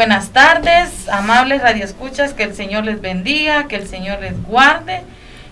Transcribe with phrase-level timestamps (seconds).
[0.00, 5.02] Buenas tardes, amables radioescuchas, que el Señor les bendiga, que el Señor les guarde.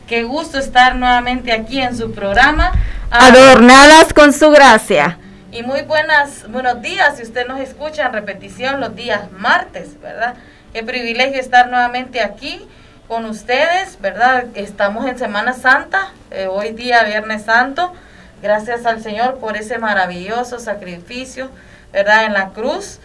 [0.06, 2.72] Qué gusto estar nuevamente aquí en su programa.
[3.11, 5.19] Adornadas con su gracia.
[5.53, 10.33] Y muy buenas, buenos días, si usted nos escucha en repetición los días martes, ¿verdad?
[10.72, 12.67] Qué privilegio estar nuevamente aquí
[13.06, 14.47] con ustedes, ¿verdad?
[14.55, 17.92] Estamos en Semana Santa, eh, hoy día Viernes Santo.
[18.41, 21.50] Gracias al Señor por ese maravilloso sacrificio,
[21.92, 22.25] ¿verdad?
[22.25, 22.98] En la cruz.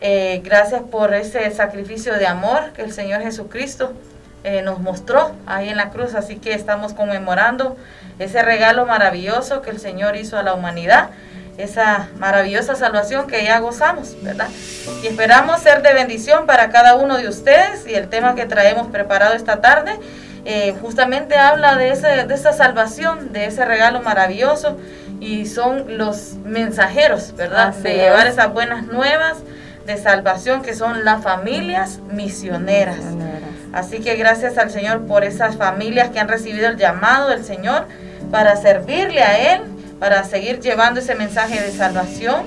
[0.00, 3.92] Eh, gracias por ese sacrificio de amor que el Señor Jesucristo
[4.44, 6.14] eh, nos mostró ahí en la cruz.
[6.14, 7.76] Así que estamos conmemorando
[8.18, 11.10] ese regalo maravilloso que el Señor hizo a la humanidad,
[11.56, 14.48] esa maravillosa salvación que ya gozamos, ¿verdad?
[15.02, 18.86] Y esperamos ser de bendición para cada uno de ustedes y el tema que traemos
[18.88, 19.98] preparado esta tarde.
[20.44, 24.78] Eh, justamente habla de, ese, de esa salvación, de ese regalo maravilloso
[25.20, 27.74] y son los mensajeros, ¿verdad?
[27.74, 29.38] de llevar esas buenas nuevas,
[29.88, 32.98] de salvación que son las familias misioneras.
[33.72, 37.86] Así que gracias al Señor por esas familias que han recibido el llamado del Señor
[38.30, 39.62] para servirle a Él,
[39.98, 42.46] para seguir llevando ese mensaje de salvación,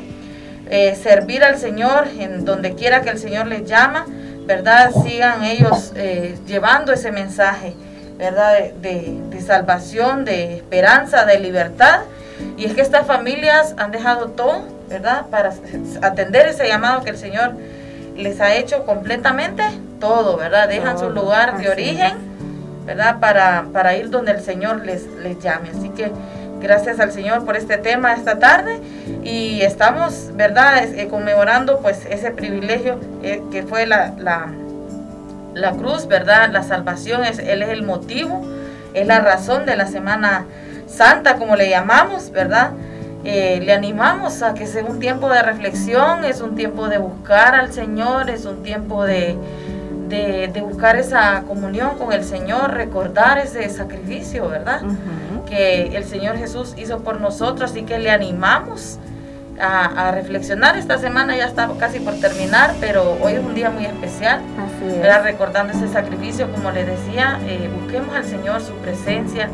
[0.70, 4.06] eh, servir al Señor en donde quiera que el Señor les llama,
[4.46, 4.92] ¿verdad?
[5.04, 7.74] Sigan ellos eh, llevando ese mensaje,
[8.20, 8.54] ¿verdad?
[8.82, 12.02] de, de salvación, de esperanza, de libertad.
[12.56, 15.28] Y es que estas familias han dejado todo ¿verdad?
[15.32, 15.54] Para
[16.02, 17.54] atender ese llamado que el Señor
[18.16, 19.64] les ha hecho completamente,
[20.00, 20.68] todo, ¿verdad?
[20.68, 22.18] Dejan su lugar de origen,
[22.86, 23.20] ¿verdad?
[23.20, 25.70] Para, para ir donde el Señor les, les llame.
[25.70, 26.12] Así que
[26.60, 28.80] gracias al Señor por este tema esta tarde
[29.24, 30.84] y estamos, ¿verdad?
[30.84, 34.52] Eh, conmemorando pues ese privilegio eh, que fue la, la,
[35.54, 36.50] la, cruz, ¿verdad?
[36.52, 38.46] La salvación, es, Él es el motivo,
[38.94, 40.46] es la razón de la Semana
[40.88, 42.72] Santa, como le llamamos, ¿verdad?
[43.24, 47.54] Eh, le animamos a que sea un tiempo de reflexión, es un tiempo de buscar
[47.54, 49.38] al Señor, es un tiempo de,
[50.62, 54.82] buscar esa comunión con el Señor, recordar ese sacrificio, ¿verdad?
[55.46, 58.98] Que el Señor Jesús hizo por nosotros, así que le animamos
[59.60, 60.76] a, reflexionar.
[60.78, 64.42] Esta semana ya está casi por terminar, pero hoy es un día muy especial,
[65.24, 69.48] recordando ese sacrificio, como le decía, eh, busquemos al Señor, su presencia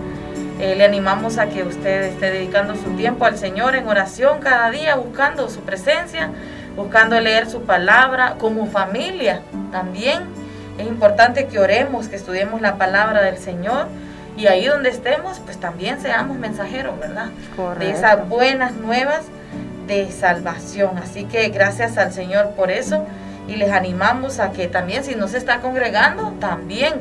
[0.59, 4.71] eh, le animamos a que usted esté dedicando su tiempo al Señor en oración cada
[4.71, 6.31] día, buscando su presencia,
[6.75, 9.41] buscando leer su palabra como familia
[9.71, 10.23] también.
[10.79, 13.87] Es importante que oremos, que estudiemos la palabra del Señor
[14.35, 17.27] y ahí donde estemos, pues también seamos mensajeros, ¿verdad?
[17.79, 19.25] De esas buenas nuevas
[19.87, 20.97] de salvación.
[20.97, 23.05] Así que gracias al Señor por eso
[23.47, 26.93] y les animamos a que también si no se está congregando, también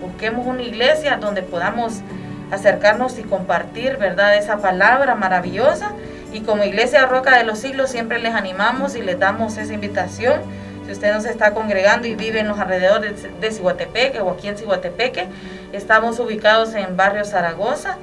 [0.00, 2.02] busquemos una iglesia donde podamos
[2.50, 4.36] acercarnos y compartir, ¿verdad?
[4.36, 5.92] Esa palabra maravillosa.
[6.32, 10.40] Y como Iglesia Roca de los Siglos siempre les animamos y les damos esa invitación.
[10.86, 14.58] Si usted nos está congregando y vive en los alrededores de Cihuatepeque o aquí en
[14.58, 15.28] Cihuatepeque,
[15.72, 17.96] estamos ubicados en barrio Zaragoza,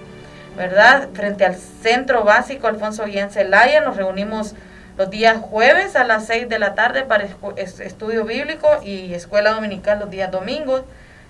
[0.58, 1.10] ¿verdad?
[1.14, 3.82] Frente al Centro Básico Alfonso Guillén Celaya.
[3.82, 4.56] Nos reunimos
[4.98, 7.28] los días jueves a las 6 de la tarde para
[7.58, 10.84] estudio bíblico y escuela dominical los días domingos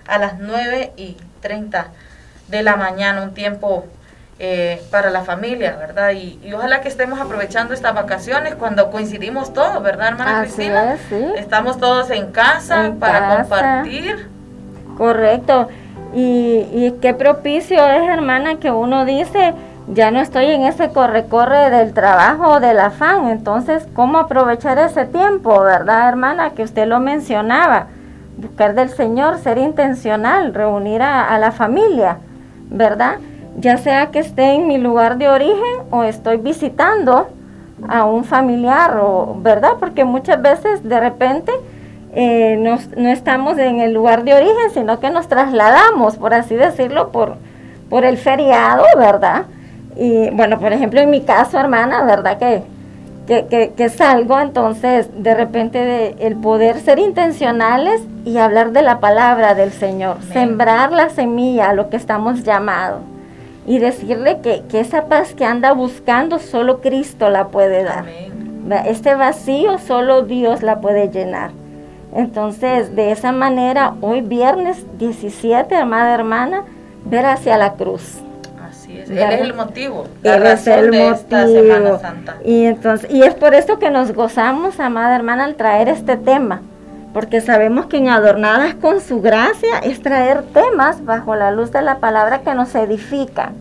[0.08, 1.88] a las 9 y 30
[2.48, 3.86] de la mañana, un tiempo
[4.44, 6.14] eh, para la familia, ¿verdad?
[6.14, 10.96] Y, ojalá que estemos aprovechando estas vacaciones cuando coincidimos todos, ¿verdad, hermana Cristina?
[11.38, 14.28] Estamos todos en casa para compartir.
[14.98, 15.70] Correcto.
[16.16, 19.54] Y, y qué propicio es, hermana, que uno dice,
[19.88, 23.30] ya no estoy en ese corre-corre del trabajo, del afán.
[23.30, 26.50] Entonces, ¿cómo aprovechar ese tiempo, verdad, hermana?
[26.56, 27.90] Que usted lo mencionaba.
[28.38, 32.18] Buscar del Señor, ser intencional, reunir a la familia
[32.72, 33.20] ¿verdad?
[33.58, 37.28] Ya sea que esté en mi lugar de origen o estoy visitando
[37.88, 39.74] a un familiar, o, ¿verdad?
[39.80, 41.52] Porque muchas veces de repente
[42.14, 47.12] eh, no estamos en el lugar de origen, sino que nos trasladamos, por así decirlo,
[47.12, 47.36] por,
[47.90, 49.46] por el feriado, ¿verdad?
[49.96, 52.38] Y bueno, por ejemplo, en mi caso, hermana, ¿verdad?
[52.38, 52.64] Que,
[53.50, 59.00] que, que, salgo, entonces, de repente, de, el poder ser intencionales y hablar de la
[59.00, 63.02] palabra del Señor, sembrar la semilla a lo que estamos llamados
[63.66, 68.06] y decirle que, que, esa paz que anda buscando, solo Cristo la puede dar.
[68.86, 71.52] Este vacío, solo Dios la puede llenar.
[72.14, 76.64] Entonces, de esa manera, hoy viernes 17, amada hermana,
[77.06, 78.22] ver hacia la cruz.
[79.04, 82.38] Es, Él es el motivo, la Él es el de esta Semana Santa.
[82.44, 86.62] Y, entonces, y es por eso que nos gozamos, amada hermana, al traer este tema,
[87.14, 91.82] porque sabemos que en Adornadas con su gracia es traer temas bajo la luz de
[91.82, 93.54] la palabra que nos edifican,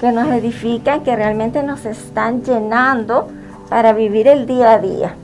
[0.00, 3.28] que nos edifican, que realmente nos están llenando
[3.68, 5.14] para vivir el día a día,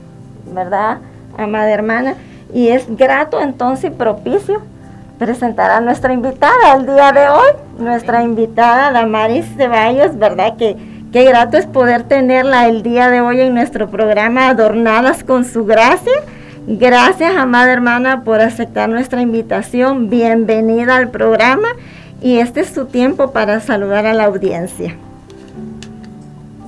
[0.45, 0.97] ¿verdad,
[1.37, 2.15] amada hermana?
[2.53, 4.61] Y es grato entonces y propicio
[5.21, 10.57] presentar a nuestra invitada el día de hoy, nuestra invitada Damaris Ceballos, ¿verdad?
[10.57, 10.75] Que
[11.13, 15.63] qué grato es poder tenerla el día de hoy en nuestro programa Adornadas con su
[15.63, 16.11] gracia.
[16.65, 20.09] Gracias, amada hermana, por aceptar nuestra invitación.
[20.09, 21.67] Bienvenida al programa
[22.19, 24.95] y este es su tiempo para saludar a la audiencia.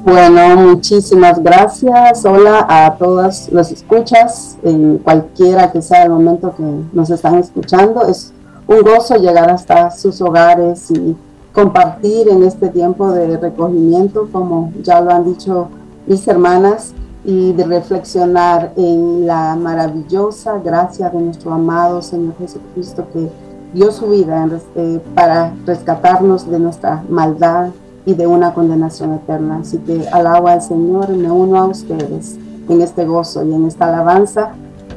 [0.05, 2.25] Bueno, muchísimas gracias.
[2.25, 8.05] Hola a todas las escuchas, en cualquiera que sea el momento que nos están escuchando.
[8.05, 8.32] Es
[8.67, 11.15] un gozo llegar hasta sus hogares y
[11.53, 15.67] compartir en este tiempo de recogimiento, como ya lo han dicho
[16.07, 16.93] mis hermanas,
[17.25, 23.29] y de reflexionar en la maravillosa gracia de nuestro amado Señor Jesucristo que
[23.73, 24.45] dio su vida
[24.75, 27.69] eh, para rescatarnos de nuestra maldad,
[28.05, 29.59] y de una condenación eterna.
[29.61, 32.37] Así que alabo al Señor y me uno a ustedes
[32.69, 34.51] en este gozo y en esta alabanza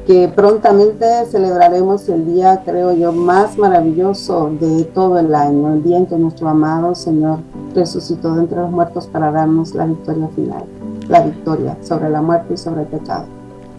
[0.06, 5.98] que prontamente celebraremos el día, creo yo, más maravilloso de todo el año, el día
[5.98, 7.40] en que nuestro amado Señor
[7.74, 10.64] resucitó de entre los muertos para darnos la victoria final,
[11.08, 13.26] la victoria sobre la muerte y sobre el pecado.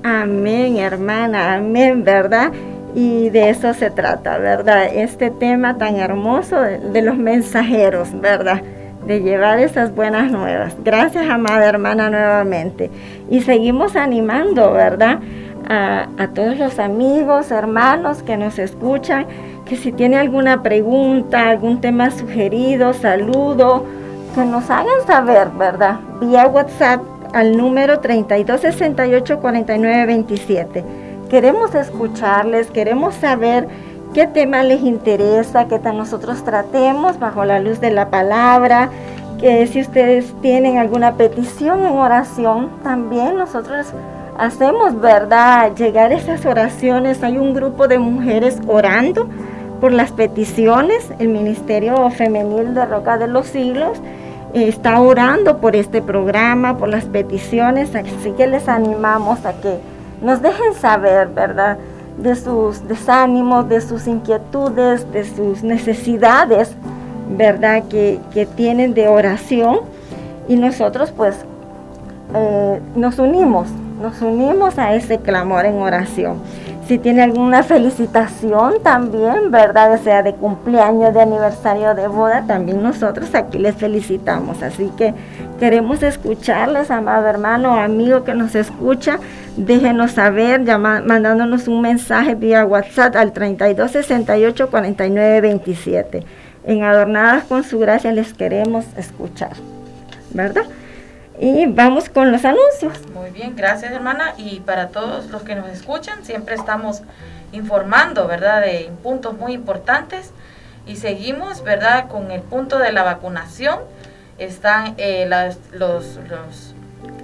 [0.04, 2.52] Amén, hermana, amén, ¿verdad?
[2.94, 4.86] Y de eso se trata, ¿verdad?
[4.94, 8.62] Este tema tan hermoso de los mensajeros, ¿verdad?
[9.08, 10.76] de llevar esas buenas nuevas.
[10.84, 12.92] Gracias, amada hermana, nuevamente.
[13.30, 15.20] Y seguimos animando, ¿verdad?
[15.70, 19.28] A, todos los amigos, hermanos que nos escuchan,
[19.66, 23.84] que si tiene alguna pregunta, algún tema sugerido, saludo,
[24.34, 26.00] que nos hagan saber, ¿verdad?
[26.22, 27.02] Vía WhatsApp
[27.34, 30.86] al número 3268-4927.
[31.30, 33.68] Queremos escucharles, queremos saber
[34.14, 38.90] qué tema les interesa, que nosotros tratemos bajo la luz de la palabra,
[39.38, 43.88] que si ustedes tienen alguna petición en oración, también nosotros
[44.38, 45.76] hacemos, ¿verdad?
[45.76, 47.24] Llegar esas oraciones.
[47.24, 49.30] Hay un grupo de mujeres orando
[49.80, 51.12] por las peticiones.
[51.20, 54.00] El Ministerio Femenil de Roca de los Siglos
[54.54, 57.96] está orando por este programa, por las peticiones.
[57.96, 59.80] Así que les animamos a que
[60.22, 61.78] nos dejen saber, ¿verdad?
[62.18, 66.76] de sus desánimos, de sus inquietudes, de sus necesidades,
[67.30, 67.84] ¿verdad?
[67.88, 69.82] Que, tienen de oración.
[70.48, 71.36] Y nosotros pues
[72.34, 73.68] eh, nos unimos,
[74.02, 76.42] nos unimos a ese clamor en oración.
[76.88, 80.00] Si tiene alguna felicitación también, ¿verdad?
[80.02, 84.64] sea de cumpleaños, de aniversario de boda, también nosotros aquí les felicitamos.
[84.64, 85.14] Así que
[85.60, 89.20] queremos escucharles, amado hermano o amigo que nos escucha.
[89.58, 96.24] Déjenos saber mandándonos un mensaje vía WhatsApp al 3268 4927.
[96.64, 99.58] En Adornadas con su gracia les queremos escuchar,
[100.34, 100.64] ¿verdad?
[101.40, 103.08] Y vamos con los anuncios.
[103.14, 104.34] Muy bien, gracias hermana.
[104.38, 107.04] Y para todos los que nos escuchan, siempre estamos
[107.52, 108.62] informando, ¿verdad?
[108.62, 110.32] De puntos muy importantes.
[110.88, 112.08] Y seguimos, ¿verdad?
[112.08, 113.80] Con el punto de la vacunación.
[114.40, 116.20] Están eh, los, los,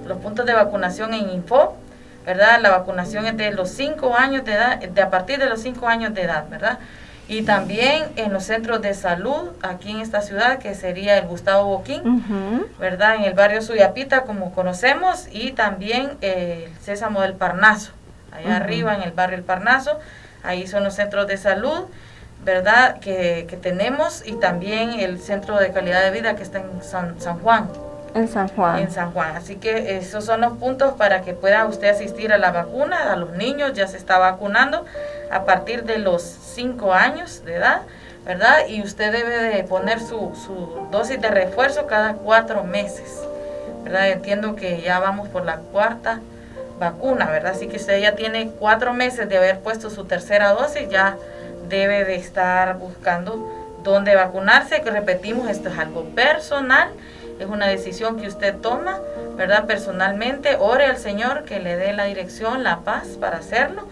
[0.06, 1.76] los, puntos de vacunación en Info,
[2.26, 2.60] ¿verdad?
[2.60, 5.86] La vacunación es de los 5 años de edad, de a partir de los 5
[5.86, 6.78] años de edad, ¿verdad?
[7.26, 11.64] Y también en los centros de salud aquí en esta ciudad, que sería el Gustavo
[11.64, 13.16] Boquín, ¿verdad?
[13.16, 17.92] En el barrio Suyapita, como conocemos, y también el Césamo del Parnaso,
[18.30, 19.98] allá arriba en el barrio El Parnaso,
[20.42, 21.86] ahí son los centros de salud,
[22.44, 23.00] ¿verdad?
[23.00, 27.18] Que, que, tenemos, y también el Centro de Calidad de Vida que está en San,
[27.22, 27.70] San Juan.
[28.14, 28.78] En San Juan.
[28.78, 29.36] En San Juan.
[29.36, 33.12] Así que esos son los puntos para que pueda usted asistir a la vacuna.
[33.12, 34.84] A los niños ya se está vacunando
[35.30, 37.82] a partir de los 5 años de edad,
[38.24, 38.68] ¿verdad?
[38.68, 43.20] Y usted debe de poner su, su dosis de refuerzo cada cuatro meses,
[43.82, 44.08] ¿verdad?
[44.10, 46.20] Entiendo que ya vamos por la cuarta
[46.78, 47.52] vacuna, ¿verdad?
[47.52, 51.16] Así que usted ya tiene cuatro meses de haber puesto su tercera dosis, ya
[51.68, 56.88] debe de estar buscando dónde vacunarse, que repetimos, esto es algo personal,
[57.44, 58.98] es una decisión que usted toma,
[59.36, 59.66] ¿verdad?
[59.66, 63.86] Personalmente, ore al Señor que le dé la dirección, la paz para hacerlo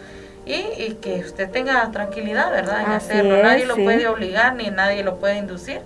[0.44, 2.82] y, que usted tenga tranquilidad, ¿verdad?
[2.82, 3.42] En hacerlo.
[3.42, 5.80] nadie lo puede obligar ni nadie lo puede inducir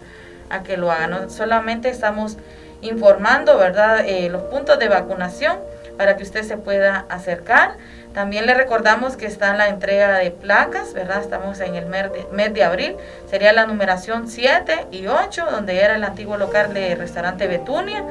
[0.49, 1.07] a que lo haga.
[1.07, 2.39] No, solamente estamos
[2.81, 4.07] informando, ¿verdad?
[4.07, 5.59] Eh, los puntos de vacunación
[5.97, 7.77] para que usted se pueda acercar.
[8.17, 11.21] También le recordamos que está la entrega de placas, ¿verdad?
[11.21, 12.97] Estamos en el mes de, mes de abril.
[13.29, 18.03] Sería la numeración 7 y 8, donde era el antiguo local de restaurante Betunia.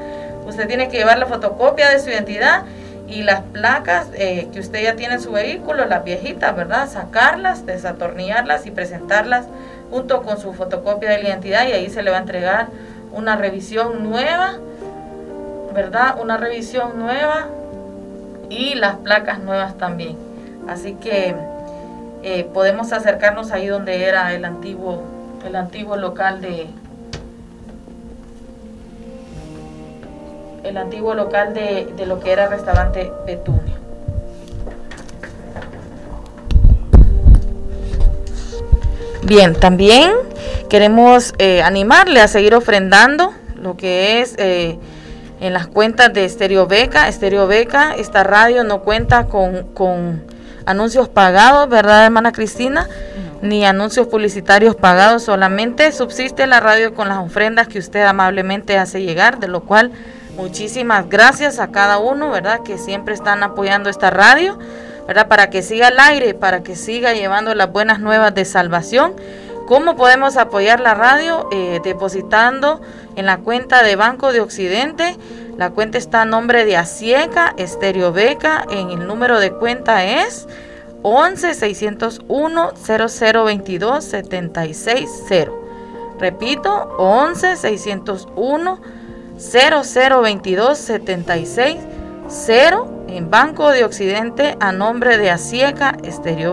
[0.46, 2.62] Usted tiene que llevar la fotocopia de su identidad
[3.08, 6.88] y las placas eh, que usted ya tiene en su vehículo, las viejitas, ¿verdad?
[6.88, 9.46] Sacarlas, desatornillarlas y presentarlas
[9.90, 12.68] junto con su fotocopia de la identidad y ahí se le va a entregar
[13.10, 14.54] una revisión nueva,
[15.74, 16.20] ¿verdad?
[16.20, 17.48] Una revisión nueva
[18.50, 20.16] y las placas nuevas también.
[20.68, 21.34] Así que
[22.22, 25.02] eh, podemos acercarnos ahí donde era el antiguo,
[25.46, 26.68] el antiguo local de,
[30.64, 33.76] el antiguo local de, lo que era el restaurante Petunio.
[39.22, 40.12] Bien, también
[40.68, 44.78] queremos eh, animarle a seguir ofrendando lo que es eh,
[45.40, 47.08] en las cuentas de Estéreo Beca.
[47.08, 50.24] Estéreo Beca, esta radio no cuenta con, con
[50.64, 52.88] anuncios pagados, ¿verdad, hermana Cristina?
[53.42, 59.02] Ni anuncios publicitarios pagados, solamente subsiste la radio con las ofrendas que usted amablemente hace
[59.02, 59.92] llegar, de lo cual
[60.36, 62.60] Muchísimas gracias a cada uno, ¿verdad?
[62.62, 64.58] Que siempre están apoyando esta radio,
[65.06, 65.28] ¿verdad?
[65.28, 69.14] Para que siga al aire, para que siga llevando las buenas nuevas de salvación.
[69.66, 71.48] ¿Cómo podemos apoyar la radio?
[71.50, 72.80] Eh, depositando
[73.16, 75.16] en la cuenta de Banco de Occidente.
[75.58, 78.64] La cuenta está a nombre de Asieca Estéreo Beca.
[78.70, 80.46] En el número de cuenta es
[81.02, 85.52] 11 601 0022 760.
[86.20, 88.80] Repito, 11 601
[89.36, 91.76] 0022 76
[92.28, 95.96] 0 en Banco de Occidente a nombre de Asieca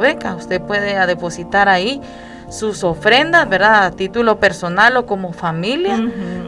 [0.02, 0.36] Beca.
[0.36, 2.02] Usted puede depositar ahí
[2.54, 3.86] sus ofrendas, ¿verdad?
[3.86, 6.00] A título personal o como familia,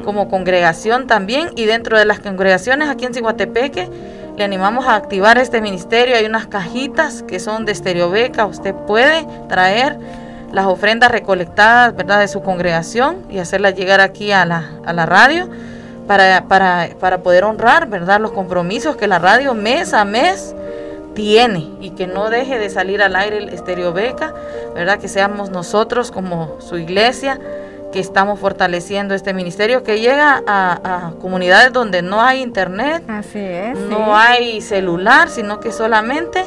[0.03, 1.50] como congregación también.
[1.55, 3.89] Y dentro de las congregaciones aquí en Ciguatepeque,
[4.38, 6.15] le animamos a activar este ministerio.
[6.15, 7.74] Hay unas cajitas que son de
[8.12, 8.45] Beca.
[8.45, 9.97] Usted puede traer
[10.51, 12.19] las ofrendas recolectadas, ¿verdad?
[12.19, 15.50] De su congregación y hacerlas llegar aquí a la, a la radio
[16.07, 18.19] para, para, para poder honrar, ¿verdad?
[18.19, 20.55] Los compromisos que la radio mes a mes
[21.15, 24.34] tiene y que no deje de salir al aire el Estéreo Beca,
[24.75, 25.00] ¿verdad?
[25.00, 27.39] Que seamos nosotros como su iglesia
[27.91, 33.77] que estamos fortaleciendo este ministerio que llega a, comunidades donde no hay internet, Así es,
[33.77, 36.43] no hay celular, sino que solamente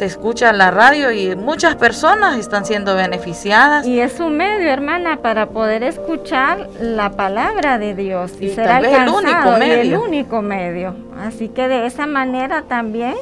[0.00, 3.86] se escucha la radio y muchas personas están siendo beneficiadas.
[3.86, 9.10] Y es un medio, hermana, para poder escuchar la palabra de Dios y, ser el
[9.10, 9.82] único medio.
[9.82, 10.94] el único medio.
[11.20, 13.14] Así que de esa manera también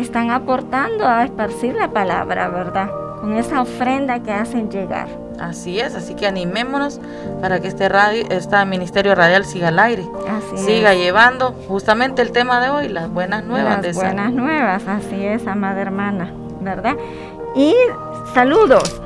[0.00, 2.90] están aportando a esparcir la palabra, ¿verdad?
[3.20, 5.25] Con esa ofrenda que hacen llegar.
[5.40, 7.00] Así es, así que animémonos
[7.40, 10.06] para que este radio, este ministerio radial siga al aire,
[10.54, 13.84] siga llevando justamente el tema de hoy, las buenas nuevas.
[13.84, 16.96] Las buenas nuevas, así es, amada hermana, ¿verdad?
[17.54, 17.74] Y
[18.34, 19.02] saludos.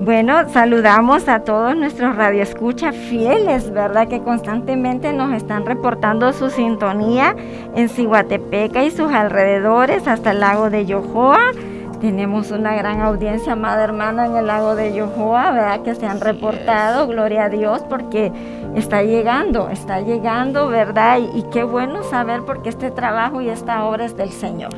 [0.00, 4.06] Bueno, saludamos a todos nuestros radioescuchas fieles, ¿verdad?
[4.06, 7.34] Que constantemente nos están reportando su sintonía
[7.74, 11.50] en Cihuatepeca y sus alrededores hasta el lago de Yojoa
[12.00, 15.82] tenemos una gran audiencia, amada hermana, en el lago de Yohoa, ¿verdad?
[15.82, 18.32] Que se han reportado, gloria a Dios, porque
[18.74, 21.18] está llegando, está llegando, ¿verdad?
[21.34, 24.70] Y, qué bueno saber porque este trabajo y esta obra es del Señor,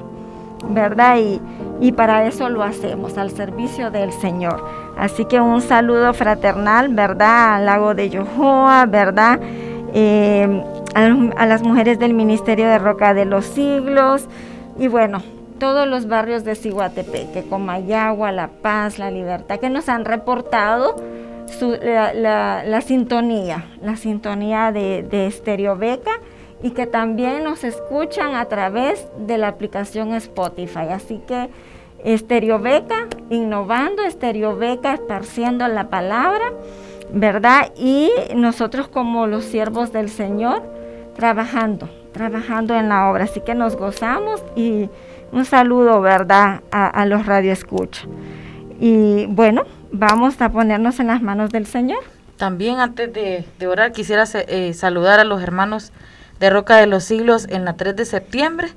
[0.70, 1.18] ¿verdad?
[1.18, 1.40] Y,
[1.80, 4.64] y para eso lo hacemos, al servicio del Señor.
[4.96, 7.56] Así que un saludo fraternal, ¿verdad?
[7.56, 9.40] Al lago de Yohoa, ¿verdad?
[9.92, 10.62] Eh,
[10.94, 11.04] a,
[11.36, 14.26] a las mujeres del Ministerio de Roca de los Siglos.
[14.78, 15.20] Y bueno,
[15.60, 20.96] todos los barrios de Ciguatepeque, Comayagua, La Paz, La Libertad, que nos han reportado
[21.60, 26.18] la, sintonía, la sintonía de, de Estéreo Beca
[26.62, 30.88] y que también nos escuchan a través de la aplicación Spotify.
[30.90, 31.48] Así que
[32.04, 36.52] Estéreo Beca, innovando, Estéreo Beca, esparciendo la palabra,
[37.12, 37.72] ¿verdad?
[37.76, 40.62] Y nosotros como los siervos del Señor,
[41.14, 43.24] trabajando, trabajando en la obra.
[43.24, 44.88] Así que nos gozamos y
[45.32, 48.06] un saludo, ¿verdad?, a, los radioescuchas.
[48.78, 52.00] Y bueno, vamos a ponernos en las manos del Señor.
[52.36, 55.92] También antes de, orar quisiera eh, saludar a los hermanos
[56.38, 58.68] de Roca de los Siglos en la 3 de septiembre.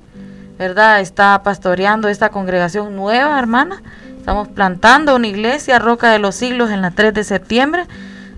[0.58, 1.00] ¿verdad?
[1.00, 3.82] Está pastoreando esta congregación nueva, hermana.
[4.18, 7.84] Estamos plantando una iglesia, Roca de los Siglos, en la 3 de septiembre.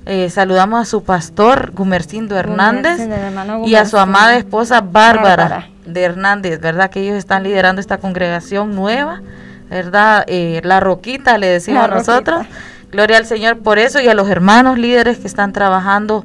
[0.08, 3.00] Eh, saludamos a su pastor, Gumercindo Hernández,
[3.64, 6.90] y a su amada esposa Bárbara, de Hernández, ¿verdad?
[6.90, 9.22] Que ellos están liderando esta congregación nueva,
[9.68, 10.24] ¿verdad?
[10.28, 12.46] Eh, la Roquita, le decimos nosotros.
[12.92, 16.24] Gloria al Señor por eso y a los hermanos líderes que están trabajando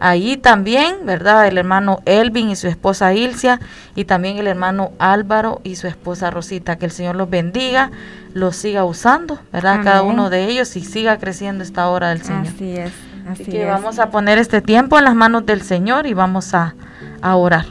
[0.00, 1.46] ahí también, ¿verdad?
[1.46, 3.58] El hermano Elvin y su esposa Ilcia
[3.94, 6.76] y también el hermano Álvaro y su esposa Rosita.
[6.76, 7.90] Que el Señor los bendiga,
[8.34, 9.80] los siga usando, ¿verdad?
[9.82, 12.48] Cada uno de ellos y siga creciendo esta hora del Señor.
[12.48, 12.92] Así es.
[13.28, 16.74] Así, que vamos a poner este tiempo en las manos del Señor y vamos a,
[17.22, 17.66] a orar.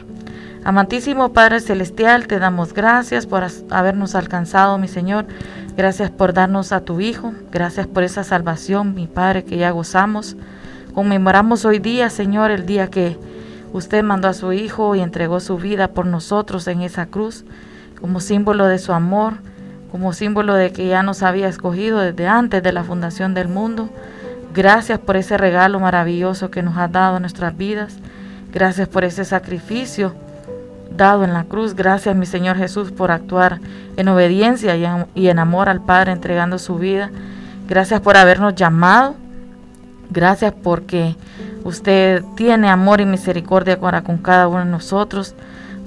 [0.64, 5.26] Amantísimo Padre Celestial, te damos gracias por habernos alcanzado, mi Señor.
[5.76, 7.34] Gracias por darnos a tu Hijo.
[7.52, 10.36] Gracias por esa salvación, mi Padre, que ya gozamos.
[10.94, 13.18] Conmemoramos hoy día, Señor, el día que
[13.72, 17.44] usted mandó a su Hijo y entregó su vida por nosotros en esa cruz,
[18.00, 19.34] como símbolo de su amor,
[19.90, 23.90] como símbolo de que ya nos había escogido desde antes de la fundación del mundo.
[24.54, 27.96] Gracias por ese regalo maravilloso que nos ha dado en nuestras vidas.
[28.52, 30.14] Gracias por ese sacrificio
[30.96, 31.74] dado en la cruz.
[31.74, 33.60] Gracias, mi Señor Jesús, por actuar
[33.96, 37.10] en obediencia y en, y en amor al Padre, entregando su vida.
[37.68, 39.16] Gracias por habernos llamado
[40.10, 41.16] Gracias porque
[41.64, 45.34] usted tiene amor y misericordia para con cada uno de nosotros.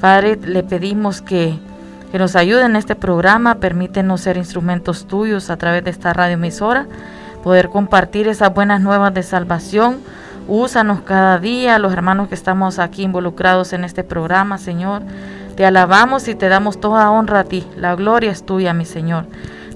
[0.01, 1.57] Padre, le pedimos que,
[2.11, 6.87] que nos ayude en este programa, permítenos ser instrumentos tuyos a través de esta radioemisora,
[7.43, 9.97] poder compartir esas buenas nuevas de salvación.
[10.47, 15.01] Úsanos cada día, los hermanos que estamos aquí involucrados en este programa, Señor.
[15.55, 17.65] Te alabamos y te damos toda honra a ti.
[17.75, 19.25] La gloria es tuya, mi Señor.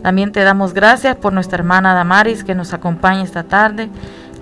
[0.01, 3.89] También te damos gracias por nuestra hermana Damaris que nos acompaña esta tarde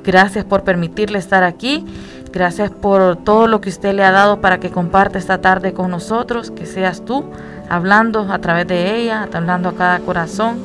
[0.03, 1.85] Gracias por permitirle estar aquí.
[2.31, 5.91] Gracias por todo lo que usted le ha dado para que comparte esta tarde con
[5.91, 7.25] nosotros, que seas tú
[7.69, 10.59] hablando a través de ella, hablando a cada corazón.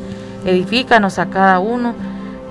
[0.45, 1.95] Edifícanos a cada uno,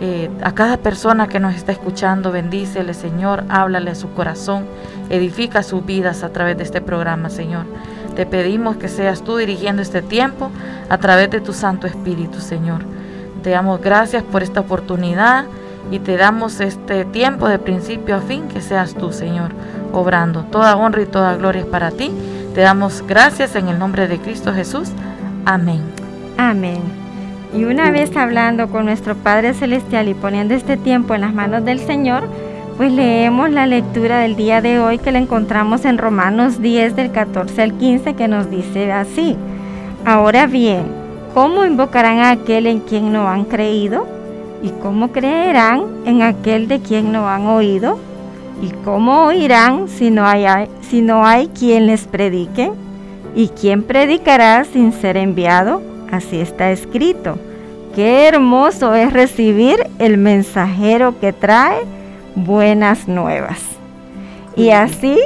[0.05, 2.34] eh, a cada persona que nos está escuchando.
[2.34, 4.65] Bendícele, Señor, háblale a su corazón.
[5.10, 7.67] Edifica sus vidas a través de este programa, Señor.
[8.13, 10.51] Te pedimos que seas tú dirigiendo este tiempo
[10.89, 12.84] a través de tu Santo Espíritu, Señor.
[13.43, 15.45] Te damos gracias por esta oportunidad
[15.89, 19.51] y te damos este tiempo de principio a fin que seas tú, Señor,
[19.93, 20.43] obrando.
[20.51, 22.12] Toda honra y toda gloria es para ti.
[22.54, 24.89] Te damos gracias en el nombre de Cristo Jesús.
[25.45, 25.82] Amén.
[26.38, 27.03] Amén.
[27.56, 31.63] Y una vez hablando con nuestro Padre Celestial y poniendo este tiempo en las manos
[31.63, 32.28] del Señor,
[32.78, 37.12] pues leemos la lectura del día de hoy que la encontramos en Romanos 10 del
[37.12, 39.38] 14 al 15 que nos dice así.
[40.04, 40.86] Ahora bien,
[41.36, 44.08] ¿cómo invocarán a aquel en quien no han creído?
[44.63, 48.00] ¿Y cómo creerán en aquel de quien no han oído?
[48.63, 50.46] ¿Y cómo oirán si no hay,
[50.82, 52.72] si no hay quien les predique?
[53.36, 55.92] ¿Y quién predicará sin ser enviado?
[56.13, 57.39] Así está escrito.
[57.95, 61.80] Qué hermoso es recibir el mensajero que trae
[62.36, 63.60] buenas nuevas.
[64.56, 65.19] Y así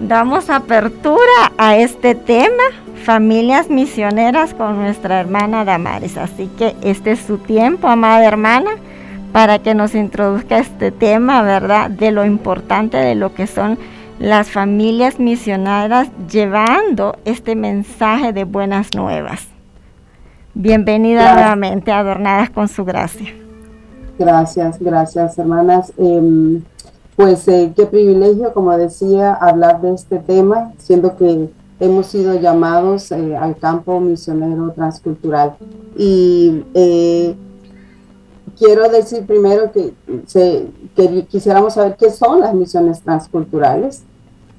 [0.00, 2.64] damos apertura a este tema
[3.04, 6.16] familias misioneras con nuestra hermana Damaris.
[6.16, 8.72] Así que este es su tiempo, amada hermana,
[9.30, 11.90] para que nos introduzca este tema, ¿verdad?
[11.90, 13.78] De lo importante de lo que son
[14.18, 19.57] las familias misioneras llevando este mensaje de buenas nuevas.
[20.60, 23.32] Bienvenida nuevamente, adornadas con su gracia.
[24.18, 25.92] Gracias, gracias, hermanas.
[25.96, 26.64] Em,
[27.14, 33.12] pues eh, qué privilegio, como decía, hablar de este tema, siendo que hemos sido llamados
[33.12, 35.54] eh, al campo misionero transcultural.
[35.96, 37.36] Y eh,
[38.58, 39.94] quiero decir primero que,
[41.28, 44.02] quisiéramos saber qué son las misiones transculturales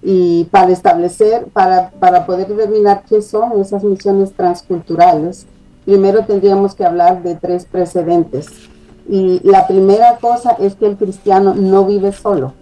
[0.02, 5.46] y para establecer, para, para poder determinar qué son esas misiones transculturales,
[5.90, 8.48] primero tendríamos que hablar de tres precedentes.
[9.08, 12.54] Y la primera cosa es que el cristiano no vive solo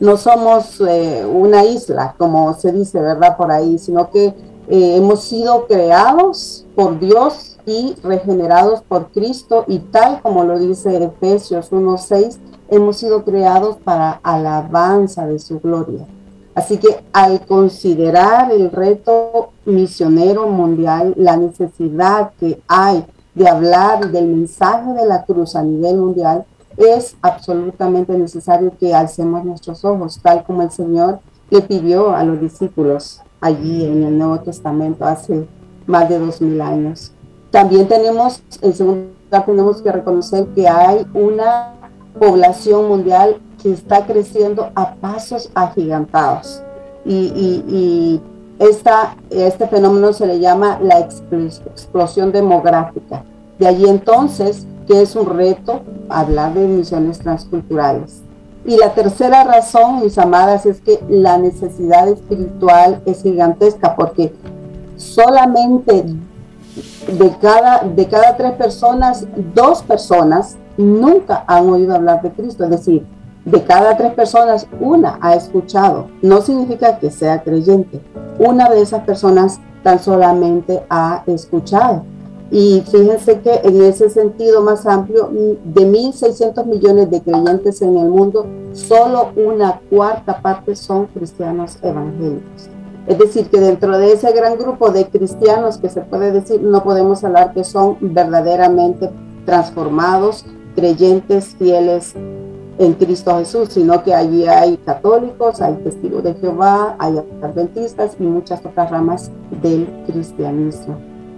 [0.00, 3.36] no somos eh, una isla, como se dice, ¿verdad?
[3.36, 9.78] Por ahí, sino que eh, hemos sido creados por Dios y regenerados por Cristo y
[9.78, 12.36] tal como lo dice Efesios 1.6,
[12.68, 16.06] hemos sido creados para alabanza de su gloria.
[16.54, 24.26] Así que al considerar el reto misionero mundial, la necesidad que hay de hablar del
[24.26, 26.44] mensaje de la cruz a nivel mundial,
[26.76, 32.40] es absolutamente necesario que alcemos nuestros ojos, tal como el Señor le pidió a los
[32.40, 35.46] discípulos allí en el Nuevo Testamento hace
[35.86, 37.12] más de dos mil años.
[37.50, 41.74] También tenemos, en segundo lugar, tenemos que reconocer que hay una
[42.18, 46.62] población mundial que está creciendo a pasos agigantados.
[47.04, 48.20] Y,
[48.58, 53.24] Esta, este fenómeno se le llama la explosión demográfica.
[53.58, 58.22] De allí entonces que es un reto hablar de misiones transculturales.
[58.66, 64.32] Y la tercera razón, mis amadas, es que la necesidad espiritual es gigantesca porque
[64.96, 66.04] solamente
[67.06, 72.64] de cada, de cada tres personas, dos personas nunca han oído hablar de Cristo.
[72.64, 73.06] Es decir,
[73.44, 76.08] de cada tres personas, una ha escuchado.
[76.22, 78.00] No significa que sea creyente.
[78.38, 82.02] Una de esas personas tan solamente ha escuchado.
[82.50, 88.08] Y fíjense que en ese sentido más amplio, de 1.600 millones de creyentes en el
[88.08, 92.68] mundo, solo una cuarta parte son cristianos evangélicos.
[93.06, 96.82] Es decir, que dentro de ese gran grupo de cristianos que se puede decir, no
[96.82, 99.10] podemos hablar que son verdaderamente
[99.44, 102.14] transformados, creyentes, fieles
[102.78, 108.24] en Cristo Jesús, sino que allí hay católicos, hay testigos de Jehová, hay adventistas y
[108.24, 109.30] muchas otras ramas
[109.62, 110.96] del cristianismo.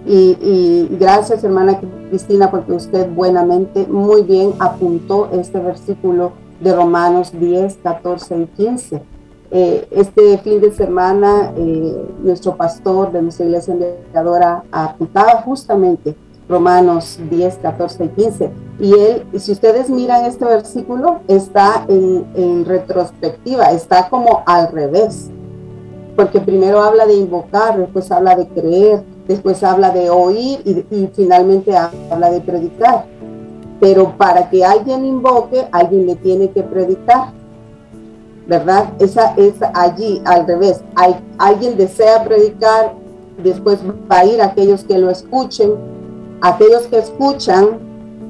[0.09, 7.79] Y, gracias, hermana Cristina, porque usted buenamente, muy bien apuntó este versículo de Romanos 10,
[7.83, 9.01] 14 y 15.
[9.51, 16.15] Eh, este fin de semana, eh, nuestro pastor de nuestra iglesia enviadora apuntaba justamente
[16.47, 18.51] Romanos 10, 14 y 15.
[18.79, 25.29] Y él, si ustedes miran este versículo, está en, retrospectiva, está como al revés,
[26.15, 31.75] porque primero habla de invocar, después habla de creer, después habla de oír y, finalmente
[31.75, 33.05] habla de predicar.
[33.79, 37.31] Pero para que alguien invoque, alguien le tiene que predicar.
[38.47, 38.93] ¿Verdad?
[38.99, 40.81] Esa es allí, al revés.
[40.95, 42.93] Hay, alguien desea predicar,
[43.43, 45.73] después va a ir aquellos que lo escuchen.
[46.41, 47.86] Aquellos que escuchan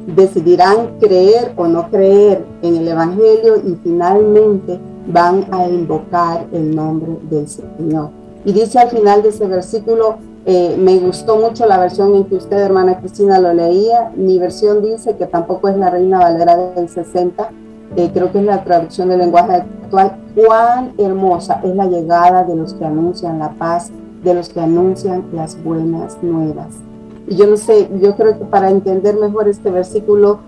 [0.07, 7.17] decidirán creer o no creer en el Evangelio y finalmente van a invocar el nombre
[7.29, 8.09] del Señor.
[8.45, 12.35] Y dice al final de ese versículo, eh, me gustó mucho la versión en que
[12.35, 14.13] usted, hermana Cristina, lo leía.
[14.15, 17.49] Mi versión dice que tampoco es la Reina Valera del 60,
[17.97, 20.17] eh, creo que es la traducción del lenguaje actual.
[20.35, 23.91] Cuán hermosa es la llegada de los que anuncian la paz,
[24.23, 26.86] de los que anuncian las buenas nuevas.
[27.27, 30.39] Yo no sé, yo creo que para entender mejor este versículo,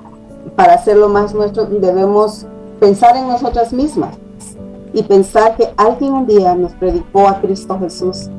[0.56, 2.46] para hacerlo más nuestro, debemos
[2.80, 4.16] pensar en nosotras mismas
[4.94, 8.30] y pensar que alguien un día nos predicó a Cristo Jesús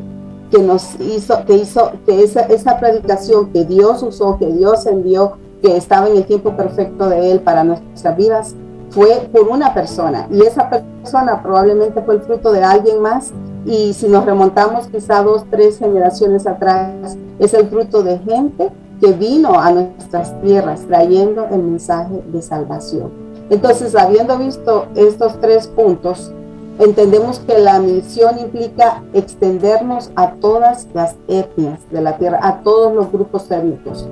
[0.51, 5.37] que nos hizo, que hizo, que esa, esa predicación que Dios usó, que Dios envió,
[5.63, 8.55] que estaba en el tiempo perfecto de Él para nuestras vidas,
[8.91, 10.27] fue por una persona.
[10.31, 13.33] Y esa persona probablemente fue el fruto de alguien más.
[13.67, 18.71] Y si nos remontamos quizá dos, tres generaciones atrás, es el fruto de gente
[19.01, 23.11] que vino a nuestras tierras trayendo el mensaje de salvación.
[23.51, 26.33] Entonces, habiendo visto estos tres puntos,
[26.81, 32.95] Entendemos que la misión implica extendernos a todas las etnias de la tierra, a todos
[32.95, 34.09] los grupos étnicos,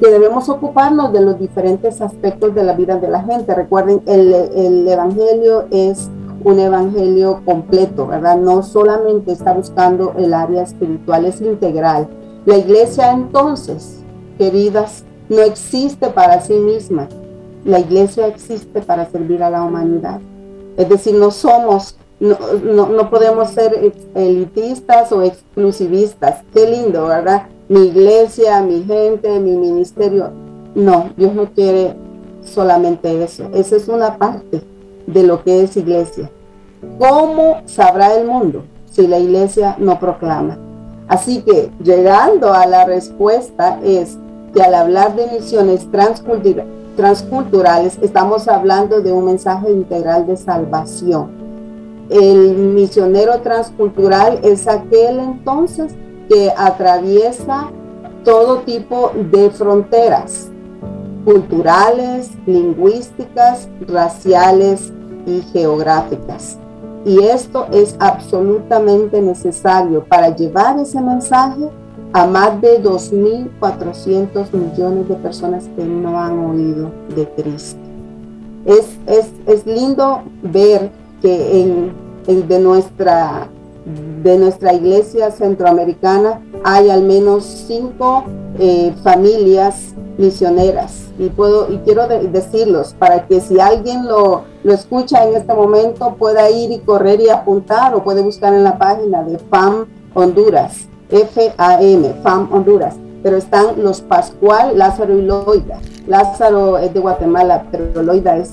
[0.00, 3.54] que debemos ocuparnos de los diferentes aspectos de la vida de la gente.
[3.54, 6.10] Recuerden, el, el evangelio es
[6.44, 8.36] un evangelio completo, ¿verdad?
[8.36, 12.08] No solamente está buscando el área espiritual, es integral.
[12.44, 14.00] La iglesia entonces,
[14.38, 17.08] queridas, no existe para sí misma.
[17.64, 20.20] La iglesia existe para servir a la humanidad.
[20.76, 22.36] Es decir, no somos, no,
[22.88, 26.42] no, podemos ser elitistas o exclusivistas.
[26.52, 27.46] Qué lindo, ¿verdad?
[27.68, 30.30] Mi iglesia, mi gente, mi ministerio.
[30.74, 31.94] No, Dios no quiere
[32.42, 33.44] solamente eso.
[33.54, 34.71] Esa es una parte
[35.12, 36.30] de lo que es iglesia.
[36.98, 40.58] ¿Cómo sabrá el mundo si la iglesia no proclama?
[41.08, 44.18] Así que llegando a la respuesta es
[44.54, 45.86] que al hablar de misiones
[46.96, 51.30] transculturales, estamos hablando de un mensaje integral de salvación.
[52.10, 55.94] El misionero transcultural es aquel entonces
[56.28, 57.70] que atraviesa
[58.24, 60.50] todo tipo de fronteras
[61.24, 64.92] culturales, lingüísticas, raciales
[65.26, 66.58] y geográficas.
[67.04, 71.68] Y esto es absolutamente necesario para llevar ese mensaje
[72.12, 77.80] a más de 2.400 millones de personas que no han oído de Cristo.
[78.64, 81.92] Es, es, es lindo ver que en,
[82.48, 83.48] de, nuestra,
[84.22, 88.24] de nuestra iglesia centroamericana hay al menos cinco
[88.58, 91.08] eh, familias misioneras.
[91.18, 96.16] Y, puedo, y quiero decirlos para que si alguien lo, lo escucha en este momento
[96.18, 100.88] pueda ir y correr y apuntar o puede buscar en la página de FAM Honduras
[101.12, 105.78] FAM, FAM Honduras, pero están los Pascual, Lázaro y Loida.
[106.06, 108.52] Lázaro es de Guatemala, pero Loida es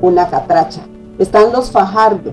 [0.00, 0.82] una catracha.
[1.18, 2.30] Están los Fajardo,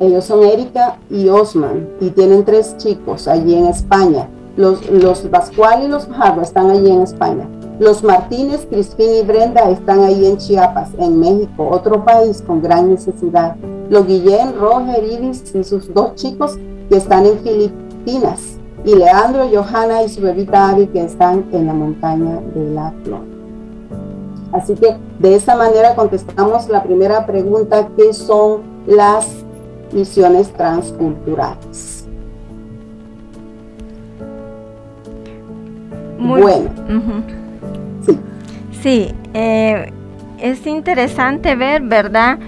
[0.00, 4.28] Ellos son Erika y Osman y tienen tres chicos allí en España.
[4.56, 7.48] Los, los Pascual y los Fajardo están allí en España.
[7.80, 12.90] Los Martínez, Crispín y Brenda están ahí en Chiapas, en México, otro país con gran
[12.90, 13.56] necesidad.
[13.88, 16.58] Los Guillén, Roger, Iris y sus dos chicos
[16.88, 18.58] que están en Filipinas.
[18.84, 23.20] Y Leandro, Johanna y su bebita Abby que están en la montaña de la flor.
[24.52, 29.44] Así que de esta manera contestamos la primera pregunta, ¿qué son las
[29.92, 31.98] misiones transculturales?
[36.18, 36.70] bueno.
[38.82, 39.92] Sí, eh,
[40.38, 42.38] es interesante ver, ¿verdad?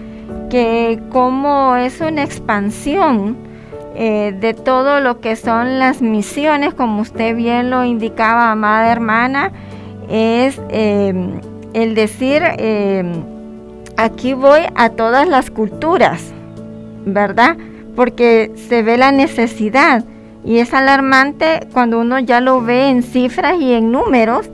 [0.49, 3.37] Que como es una expansión
[3.97, 9.53] eh, de todo lo que son las misiones, como usted bien lo indicaba, amada hermana,
[10.09, 11.41] es em,
[11.73, 12.43] el decir,
[13.97, 16.33] aquí voy a todas las culturas,
[17.05, 17.57] ¿verdad?
[17.97, 20.05] Porque se ve la necesidad
[20.45, 24.51] y es alarmante cuando uno ya lo ve en cifras y en números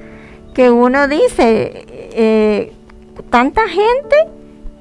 [0.55, 2.73] que uno dice, eh,
[3.31, 4.17] tanta gente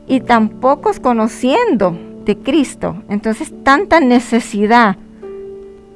[0.08, 3.04] y tan pocos conociendo de Cristo.
[3.10, 4.98] Entonces, tanta necesidad,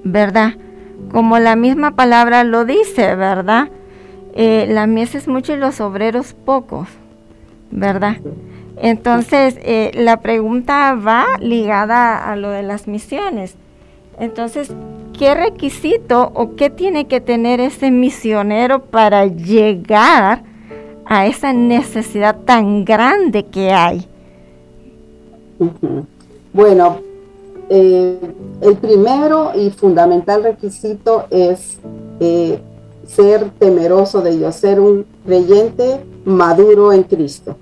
[0.03, 0.55] ¿verdad?
[1.11, 3.69] Como la misma palabra lo dice, ¿verdad?
[4.35, 6.87] Eh, la mies es mucho y los obreros pocos,
[7.71, 8.17] ¿verdad?
[8.81, 13.55] Entonces, eh, la pregunta va ligada a lo de las misiones.
[14.17, 14.71] Entonces,
[15.17, 20.43] ¿qué requisito o qué tiene que tener ese misionero para llegar
[21.05, 24.07] a esa necesidad tan grande que hay?
[26.53, 26.99] Bueno,
[27.69, 28.17] eh,
[28.61, 31.79] el primero y fundamental requisito es
[32.21, 32.59] eh,
[33.05, 37.57] ser temeroso de Dios, ser un creyente maduro en Cristo.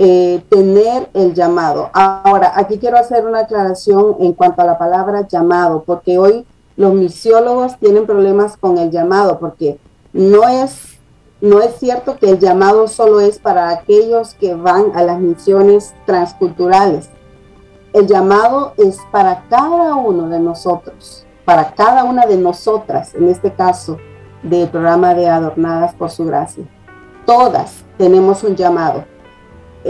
[0.00, 1.90] Eh, tener el llamado.
[1.92, 6.94] Ahora, aquí quiero hacer una aclaración en cuanto a la palabra llamado, porque hoy los
[6.94, 9.76] misiólogos tienen problemas con el llamado, porque
[10.12, 11.00] no es,
[11.40, 15.92] no es cierto que el llamado solo es para aquellos que van a las misiones
[16.06, 17.08] transculturales.
[17.92, 23.52] El llamado es para cada uno de nosotros, para cada una de nosotras, en este
[23.52, 23.98] caso
[24.44, 26.62] del programa de Adornadas por su gracia.
[27.26, 29.17] Todas tenemos un llamado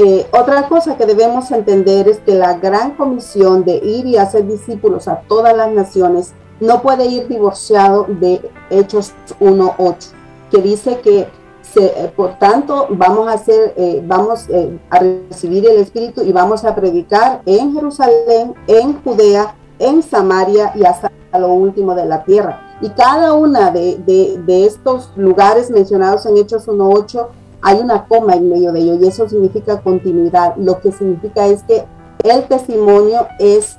[0.01, 4.47] eh, otra cosa que debemos entender es que la gran comisión de ir y hacer
[4.47, 10.13] discípulos a todas las naciones no puede ir divorciado de Hechos 1.8,
[10.53, 11.27] que dice que
[11.75, 14.47] eh, por tanto vamos a hacer, eh, vamos
[14.89, 20.85] a recibir el Espíritu y vamos a predicar en Jerusalén, en Judea, en Samaria y
[20.85, 22.77] hasta lo último de la tierra.
[22.81, 27.27] Y cada una de, de estos lugares mencionados en Hechos 1.8
[27.63, 30.57] hay una coma en medio de ello y eso significa continuidad.
[30.57, 31.85] Lo que significa es que
[32.25, 33.79] el testimonio es,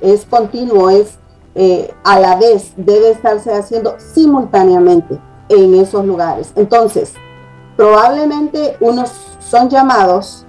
[0.00, 1.18] es continuo, es
[1.54, 6.52] eh, a la vez, debe estarse haciendo simultáneamente en esos lugares.
[6.56, 7.14] Entonces,
[7.76, 9.10] probablemente unos
[9.40, 10.46] son llamados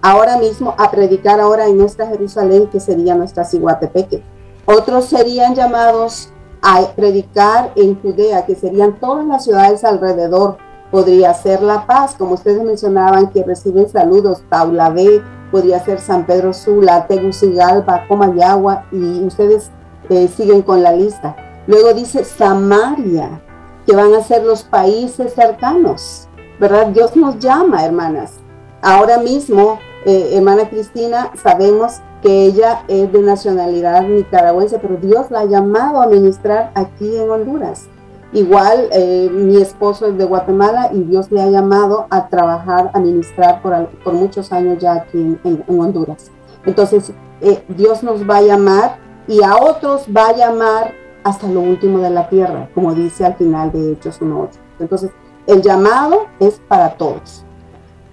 [0.00, 4.22] ahora mismo a predicar ahora en nuestra Jerusalén, que sería nuestra Ciguatepeque.
[4.64, 6.30] Otros serían llamados
[6.62, 10.58] a predicar en Judea, que serían todas las ciudades alrededor
[10.90, 16.26] podría ser La Paz, como ustedes mencionaban, que reciben saludos, Paula B, podría ser San
[16.26, 19.70] Pedro Sula, Tegucigalpa, Comayagua, y ustedes
[20.08, 21.36] eh, siguen con la lista.
[21.66, 23.40] Luego dice Samaria,
[23.86, 26.88] que van a ser los países cercanos, ¿verdad?
[26.88, 28.34] Dios nos llama, hermanas.
[28.82, 35.40] Ahora mismo, eh, hermana Cristina, sabemos que ella es de nacionalidad nicaragüense, pero Dios la
[35.40, 37.88] ha llamado a ministrar aquí en Honduras.
[38.32, 43.00] Igual eh, mi esposo es de Guatemala y Dios le ha llamado a trabajar, a
[43.00, 46.30] ministrar por, por muchos años ya aquí en, Honduras.
[46.66, 50.92] Entonces, eh, Dios nos va a llamar y a otros va a llamar
[51.24, 54.50] hasta lo último de la tierra, como dice al final de Hechos 1.8.
[54.80, 55.10] Entonces,
[55.46, 57.44] el llamado es para todos.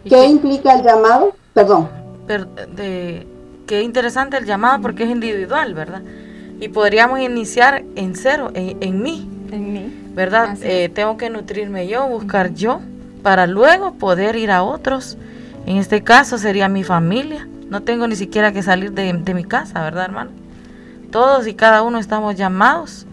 [0.06, 1.34] ¿Qué, implica el llamado?
[1.54, 1.90] Perdón.
[2.28, 3.28] de,
[3.68, 6.04] qué interesante el llamado porque es individual, ¿verdad?
[6.62, 9.30] Y podríamos iniciar en cero, en, en mí.
[9.52, 10.58] En mí ¿verdad?
[10.62, 12.80] Eh, tengo que nutrirme yo, buscar yo,
[13.22, 15.18] para luego poder ir a otros.
[15.66, 17.48] En este caso sería mi familia.
[17.70, 20.32] No tengo ni siquiera que salir de, mi casa, ¿verdad, hermano?
[21.12, 23.06] Todos y cada uno estamos llamados,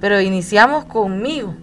[0.00, 1.54] pero iniciamos conmigo,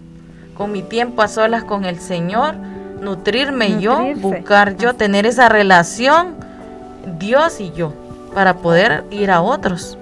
[0.56, 2.54] con mi tiempo a solas con el Señor,
[3.00, 6.34] nutrirme yo, buscar yo, tener esa relación,
[7.18, 7.92] Dios y yo,
[8.34, 9.98] para poder ir a otros.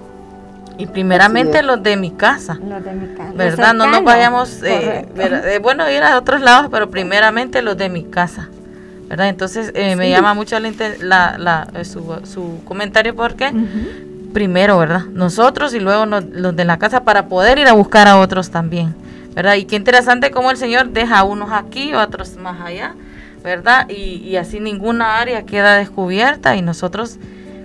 [0.77, 2.59] Y primeramente los de mi casa.
[2.63, 3.33] Los de mi casa.
[3.35, 3.73] ¿Verdad?
[3.73, 8.03] no nos vayamos, eh, eh, bueno, ir a otros lados, pero primeramente los de mi
[8.03, 8.49] casa.
[9.07, 9.29] ¿Verdad?
[9.29, 13.51] Entonces eh, me llama mucho la, la, su, su, comentario porque
[14.33, 15.05] primero, ¿verdad?
[15.05, 18.93] Nosotros y luego los de la casa para poder ir a buscar a otros también,
[19.33, 19.55] ¿verdad?
[19.55, 22.95] Y qué interesante cómo el Señor deja a unos aquí, otros más allá,
[23.43, 23.87] ¿verdad?
[23.89, 27.17] Y, así ninguna área queda descubierta y nosotros,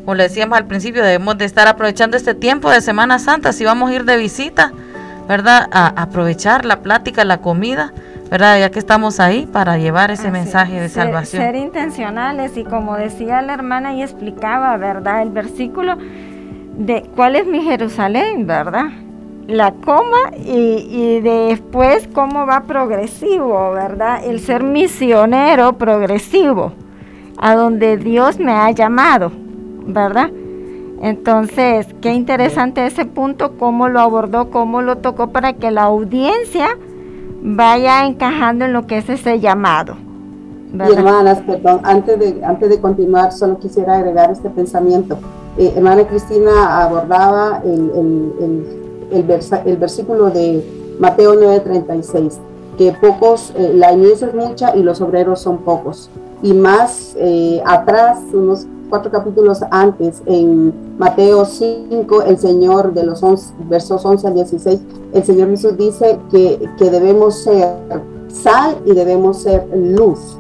[0.08, 3.66] como le decíamos al principio, debemos de estar aprovechando este tiempo de Semana Santa, si
[3.66, 4.72] vamos a ir de visita,
[5.28, 5.68] ¿verdad?
[5.70, 7.92] A, aprovechar la plática, la comida,
[8.30, 8.58] ¿verdad?
[8.58, 11.42] Ya que estamos ahí para llevar ese mensaje de salvación.
[11.42, 15.20] Ser intencionales y como decía la hermana y explicaba, ¿verdad?
[15.20, 15.98] El versículo
[16.78, 18.86] de cuál es mi Jerusalén, ¿verdad?
[19.46, 24.24] La coma y, después cómo va progresivo, ¿verdad?
[24.24, 26.72] El ser misionero progresivo,
[27.36, 29.32] a donde Dios me ha llamado,
[29.88, 30.30] ¿verdad?
[31.00, 36.76] Entonces, qué interesante ese punto, cómo lo abordó, cómo lo tocó para que la audiencia
[37.40, 39.96] vaya encajando en lo que es ese llamado.
[40.72, 45.18] Y hermanas, perdón, antes de, antes de continuar, solo quisiera agregar este pensamiento.
[45.56, 47.90] Eh, hermana Cristina abordaba el,
[49.10, 49.22] el,
[49.64, 50.62] el, versículo de
[50.98, 52.34] Mateo 9:36,
[52.76, 56.10] que pocos, eh, la mies es mucha y los obreros son pocos.
[56.42, 63.22] Y más eh, atrás, unos cuatro capítulos antes, en Mateo 5, el Señor de los
[63.22, 64.80] 11, versos 11 al 16,
[65.12, 67.76] el Señor Jesús dice que, que debemos ser
[68.28, 70.38] sal y debemos ser luz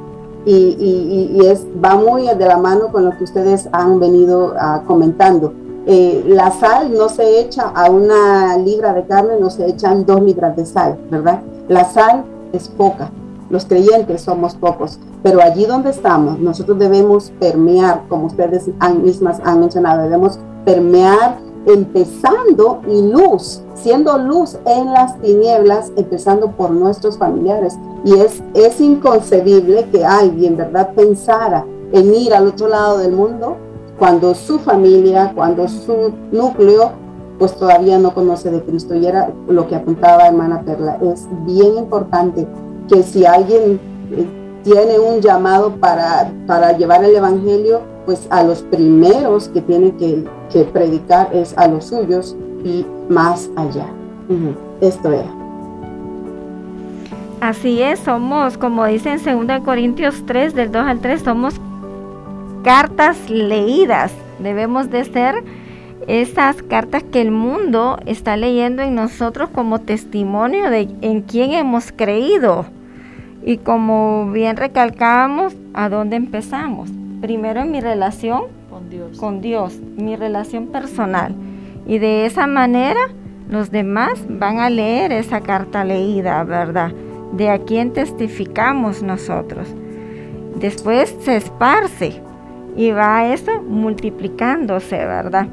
[0.50, 5.52] y, es, va muy de la mano con lo que ustedes han venido ah, comentando.
[5.86, 10.22] Eh, la sal no se echa a una libra de carne, no se echan dos
[10.22, 11.42] libras de sal, ¿verdad?
[11.68, 13.10] La sal es poca,
[13.50, 19.40] los creyentes somos pocos, pero allí donde estamos, nosotros debemos permear, como ustedes han, mismas
[19.44, 27.18] han mencionado, debemos permear empezando y luz, siendo luz en las tinieblas, empezando por nuestros
[27.18, 27.78] familiares.
[28.04, 33.56] Y es, es inconcebible que alguien, ¿verdad?, pensara en ir al otro lado del mundo
[33.98, 36.92] cuando su familia, cuando su núcleo,
[37.38, 38.94] pues todavía no conoce de Cristo.
[38.94, 40.98] Y era lo que apuntaba hermana Perla.
[41.02, 42.46] Es bien importante
[42.88, 43.80] que si alguien
[44.12, 44.26] eh,
[44.64, 50.24] tiene un llamado para, para llevar el Evangelio, pues a los primeros que tiene que,
[50.72, 53.86] predicar es a los suyos y más allá.
[54.80, 55.30] Esto era.
[57.42, 61.60] Así es, somos, como dice en 2 Corintios 3, del 2 al 3, somos
[62.64, 64.10] cartas leídas.
[64.38, 65.44] Debemos de ser
[66.06, 71.92] esas cartas que el mundo está leyendo en nosotros como testimonio de en quién hemos
[71.92, 72.64] creído.
[73.48, 76.90] Y como bien recalcábamos, ¿a dónde empezamos?
[77.22, 79.18] primero en mi relación con Dios.
[79.18, 81.34] con Dios, mi relación personal.
[81.86, 83.00] Y de esa manera
[83.48, 86.92] los demás van a leer esa carta leída, ¿verdad?
[87.32, 89.66] De a quién testificamos nosotros.
[90.56, 92.20] Después se esparce
[92.76, 95.48] y va eso multiplicándose, ¿verdad?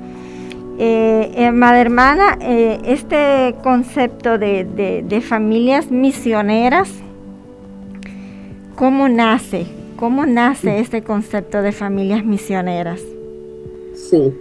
[0.79, 4.65] Eh, eh madre hermana, eh, este concepto de,
[5.07, 7.04] de familias misioneras,
[8.75, 9.65] ¿cómo nace?
[9.97, 13.01] ¿Cómo nace este concepto de familias misioneras?
[13.95, 14.33] Sí,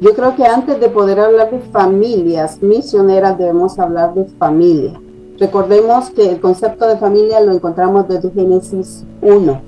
[0.00, 4.98] yo creo que antes de poder hablar de familias misioneras debemos hablar de familia.
[5.38, 9.60] Recordemos que el concepto de familia lo encontramos desde Génesis 1.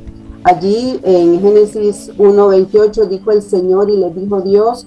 [0.44, 4.86] Allí en Génesis 1.28 dijo el Señor y le dijo Dios,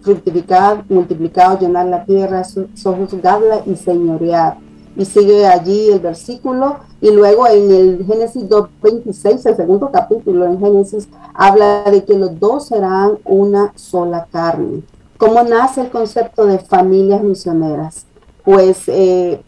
[0.00, 4.58] fructificad, multiplicad, llenar la tierra, sojuzgadla y señorear
[4.96, 6.78] y sigue allí el versículo.
[7.00, 12.38] Y luego en el Génesis 2.26, el segundo capítulo en Génesis, habla de que los
[12.40, 14.82] dos serán una sola carne.
[15.18, 18.06] ¿Cómo nace el concepto de familias misioneras?
[18.44, 19.42] Pues eh,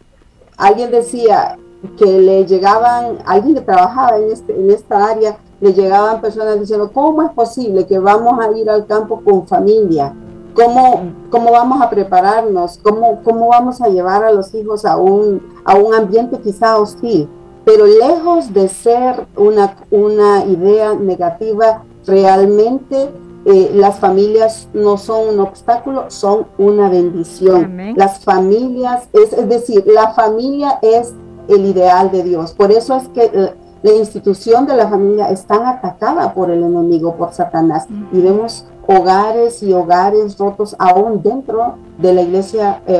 [0.57, 1.57] alguien decía
[1.97, 6.91] que le llegaban, alguien que trabajaba en, este, en esta área, le llegaban personas diciendo,
[6.93, 10.13] ¿cómo es posible que vamos a ir al campo con familia?
[10.59, 15.41] Cómo, cómo vamos a prepararnos, cómo, cómo vamos a llevar a los hijos a un,
[15.63, 17.29] a un ambiente quizá hostil.
[17.65, 23.09] Pero lejos de ser una, una idea negativa, realmente
[23.45, 27.95] eh, las familias no son un obstáculo, son una bendición.
[27.95, 31.13] Las familias, es, es, decir, la familia es
[31.47, 32.53] el ideal de Dios.
[32.53, 36.63] Por eso es que eh, la institución de la familia es tan atacada por el
[36.63, 37.87] enemigo, por Satanás.
[38.11, 42.99] Y vemos hogares y hogares rotos aún dentro de la iglesia, eh,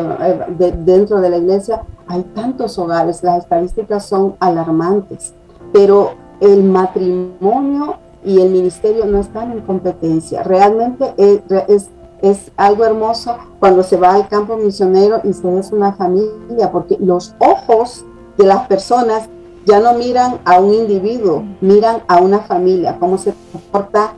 [0.60, 5.34] eh, dentro de la iglesia hay tantos hogares, las estadísticas son alarmantes,
[5.74, 6.12] pero
[6.42, 10.44] el matrimonio y el ministerio no están en competencia.
[10.44, 11.90] Realmente es,
[12.22, 16.98] es, algo hermoso cuando se va al campo misionero y se es una familia, porque
[17.00, 18.06] los ojos
[18.38, 19.28] de las personas
[19.66, 24.14] ya no miran a un individuo, miran a una familia, cómo se comporta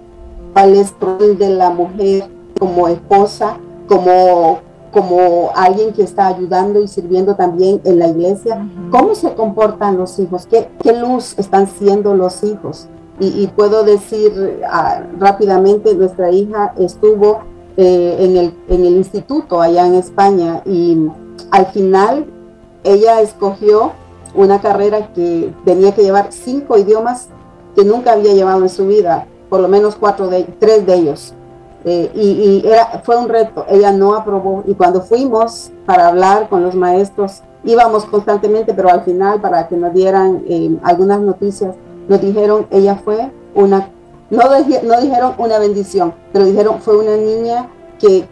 [0.53, 2.29] cuál es el rol de la mujer
[2.59, 4.59] como esposa, como,
[4.91, 10.19] como alguien que está ayudando y sirviendo también en la iglesia, ¿cómo se comportan los
[10.19, 10.45] hijos?
[10.45, 12.87] ¿Qué, qué luz están siendo los hijos?
[13.19, 17.41] Y, puedo decir ah, rápidamente, nuestra hija estuvo
[17.77, 21.07] eh, en, el, en el instituto allá en España y
[21.51, 22.25] al final
[22.83, 23.91] ella escogió
[24.33, 27.27] una carrera que tenía que llevar cinco idiomas
[27.75, 31.33] que nunca había llevado en su vida, por lo menos cuatro de tres de ellos.
[31.83, 36.61] Eh, y, era, fue un reto, ella no aprobó y cuando fuimos para hablar con
[36.63, 41.75] los maestros, íbamos constantemente, pero al final para que nos dieran eh, algunas noticias,
[42.07, 43.89] nos dijeron, ella fue una,
[44.29, 44.43] no,
[44.83, 47.67] no dijeron una bendición, pero dijeron, fue una niña
[47.99, 48.25] que,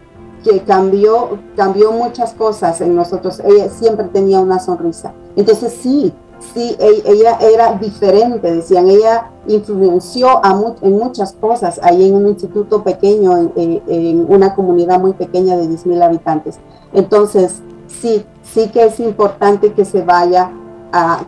[0.43, 5.11] que cambió, cambió muchas cosas en nosotros, ella siempre tenía una sonrisa.
[5.35, 6.13] Entonces sí,
[6.53, 10.41] sí, e, ella era diferente, decían, ella influenció
[10.81, 16.01] en muchas cosas ahí en un instituto pequeño, en, una comunidad muy pequeña de 10.000
[16.01, 16.59] habitantes.
[16.93, 20.51] Entonces, sí, sí que es importante que se vaya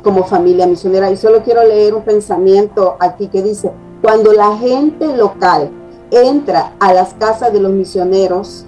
[0.02, 1.12] como familia misionera.
[1.12, 5.70] Y solo quiero leer un pensamiento aquí que dice, cuando la gente local
[6.10, 8.66] entra a las casas de los misioneros,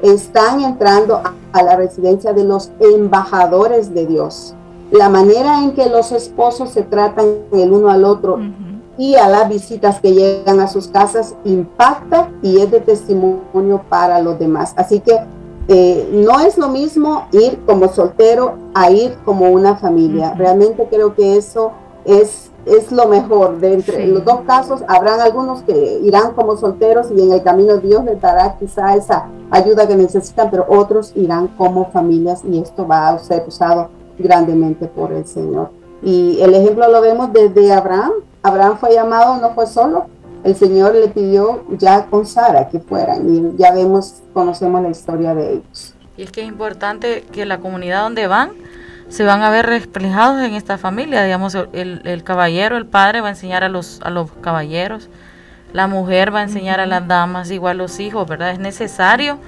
[0.00, 1.20] están entrando
[1.52, 4.54] a la residencia de los embajadores de Dios
[4.90, 8.38] la manera en que los esposos se tratan el uno al otro
[8.96, 14.20] y a las visitas que llegan a sus casas impacta y es de testimonio para
[14.20, 14.74] los demás.
[14.76, 15.18] Así que
[15.68, 20.34] eh, no es lo mismo ir como soltero a ir como una familia.
[20.34, 21.72] Realmente creo que eso
[22.04, 23.60] es, es lo mejor.
[23.60, 27.76] De entre los dos casos, habrán algunos que irán como solteros y en el camino
[27.76, 32.86] Dios les dará quizá esa ayuda que necesitan, pero otros irán como familias y esto
[32.86, 35.70] va a ser usado grandemente por el Señor.
[36.02, 38.12] Y el ejemplo lo vemos desde Abraham.
[38.42, 40.06] Abraham fue llamado, no fue solo.
[40.44, 45.34] El Señor le pidió ya con Sara que fueran y ya vemos, conocemos la historia
[45.34, 45.94] de ellos.
[46.16, 48.50] Y es que es importante que la comunidad donde van
[49.08, 51.24] se van a ver reflejados en esta familia.
[51.24, 55.08] Digamos, el, el caballero, el padre va a enseñar a los, a los caballeros,
[55.72, 58.52] la mujer va a enseñar a las damas, igual los hijos, ¿verdad?
[58.52, 59.38] Es necesario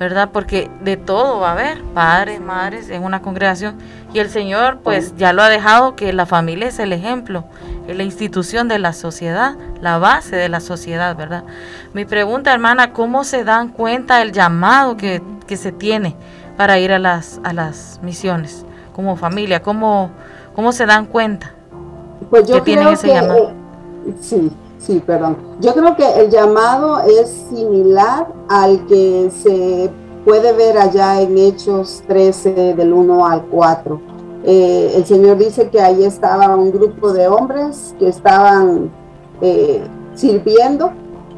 [0.00, 0.30] ¿verdad?
[0.32, 3.76] Porque de todo va a haber, padres, madres, en una congregación.
[4.12, 7.44] Y el Señor, pues ya lo ha dejado que la familia es el ejemplo,
[7.86, 11.44] es la institución de la sociedad, la base de la sociedad, ¿verdad?
[11.94, 15.22] Mi pregunta, hermana, ¿cómo se dan cuenta el llamado que,
[15.56, 16.14] se tiene
[16.56, 19.62] para ir a las, a las misiones como familia?
[19.62, 20.10] ¿Cómo,
[20.54, 21.52] cómo se dan cuenta
[22.30, 23.50] pues yo que tienen ese llamado?
[24.06, 25.36] Eh, sí, Sí, perdón.
[25.60, 29.90] Yo creo que el llamado es similar al que se
[30.24, 34.00] puede ver allá en Hechos 13 del 1 al 4.
[34.44, 38.90] Eh, el Señor dice que ahí estaba un grupo de hombres que estaban
[39.40, 39.82] eh,
[40.14, 40.92] sirviendo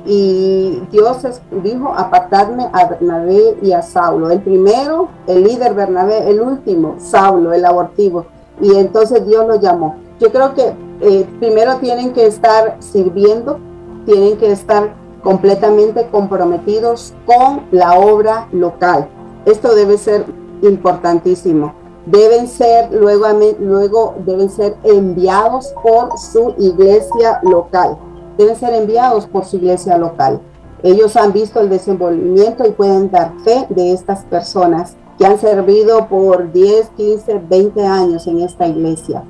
[0.05, 1.19] y Dios
[1.63, 4.31] dijo apartarme a Bernabé y a Saulo.
[4.31, 8.27] El primero, el líder Bernabé, el último, Saulo, el abortivo.
[8.61, 9.97] Y entonces Dios lo llamó.
[10.21, 13.59] Yo creo que eh, primero tienen que estar sirviendo,
[14.05, 19.09] tienen que estar completamente comprometidos con la obra local.
[19.47, 20.25] Esto debe ser
[20.63, 21.75] importantísimo.
[22.07, 23.27] Deben ser luego,
[23.61, 27.97] luego deben ser enviados por su iglesia local.
[28.37, 30.41] Deben ser enviados por su iglesia local.
[30.83, 36.09] Ellos han visto el desenvolvimiento y pueden dar fe de estas personas que han servido
[36.09, 39.23] por 10, 15, 20 años en esta iglesia.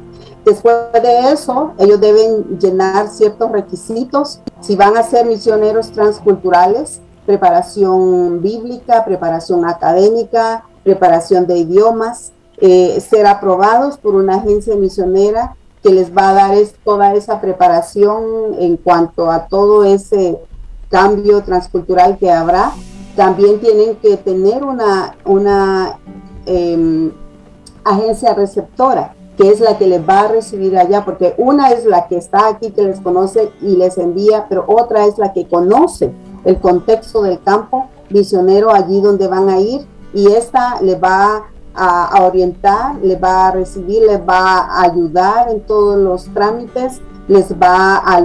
[0.44, 4.40] Después de eso, ellos deben llenar ciertos requisitos.
[4.60, 13.26] Si van a ser misioneros transculturales, preparación bíblica, preparación académica, preparación de idiomas, eh, ser
[13.26, 19.30] aprobados por una agencia misionera que les va a dar toda esa preparación en cuanto
[19.30, 20.38] a todo ese
[20.88, 22.72] cambio transcultural que habrá.
[23.14, 25.98] También tienen que tener una,
[26.46, 27.12] em,
[27.84, 32.06] agencia receptora que es la que les va a recibir allá, porque una es la
[32.06, 36.12] que está aquí, que les conoce y les envía, pero otra es la que conoce
[36.44, 42.22] el contexto del campo misionero allí donde van a ir y esta les va a,
[42.24, 47.96] orientar, les va a recibir, les va a ayudar en todos los trámites, les va
[47.96, 48.22] a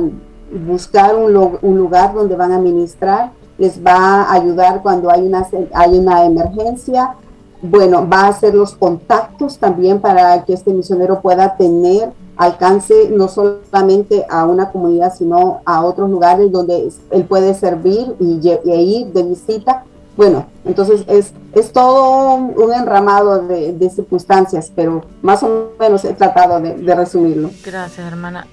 [0.67, 5.47] buscar un, un lugar donde van a ministrar, les va a ayudar cuando hay una,
[5.73, 7.15] hay una emergencia,
[7.61, 13.27] bueno, va a hacer los contactos también para que este misionero pueda tener alcance no
[13.27, 19.23] solamente a una comunidad, sino a otros lugares donde él puede servir y, ir de
[19.23, 19.83] visita.
[20.15, 26.59] Bueno, entonces es, es todo un, enramado de, circunstancias, pero más o menos he tratado
[26.59, 27.49] de, de resumirlo.
[27.63, 28.47] Gracias, hermana.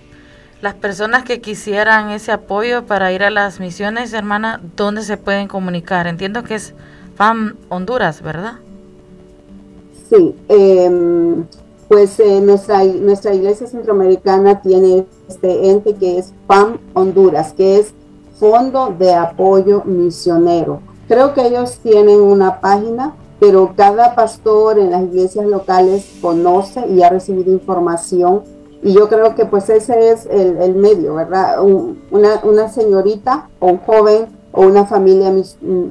[0.60, 5.46] Las personas que quisieran ese apoyo para ir a las misiones, hermana, ¿dónde se pueden
[5.46, 6.06] comunicar?
[6.06, 6.74] Entiendo que es
[7.16, 8.54] FAM Honduras, ¿verdad?
[10.08, 11.44] Sí, em,
[11.88, 17.94] pues eh, nuestra, nuestra iglesia centroamericana tiene este ente que es FAM Honduras, que es
[18.38, 20.80] Fondo de Apoyo Misionero.
[21.08, 27.02] Creo que ellos tienen una página, pero cada pastor en las iglesias locales conoce y
[27.02, 28.42] ha recibido información
[28.84, 31.62] y yo creo que pues ese es el, medio, ¿verdad?
[31.62, 35.32] una, una, señorita o un joven o una familia,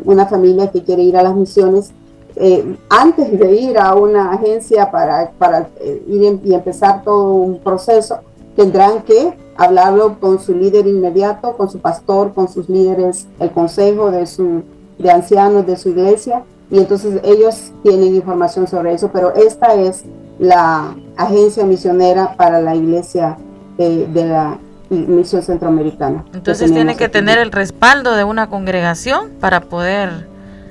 [0.05, 1.91] una familia que quiere ir a las misiones,
[2.36, 7.60] eh, antes de ir a una agencia para, para eh, ir y empezar todo un
[7.60, 8.20] proceso,
[8.56, 14.12] tendrán que hablarlo con su líder inmediato, con su pastor, con sus líderes, el consejo
[14.12, 14.64] de, su,
[14.98, 20.06] de ancianos de su iglesia, y entonces ellos tienen información sobre eso, pero esta es
[20.40, 23.38] la agencia misionera para la iglesia
[23.78, 24.58] eh, de la
[24.90, 26.26] misión centroamericana.
[26.34, 30.28] Entonces tiene que tener el respaldo de una congregación para poder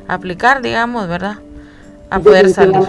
[0.09, 1.37] aplicar, digamos, ¿verdad?
[2.13, 2.83] A poder salir.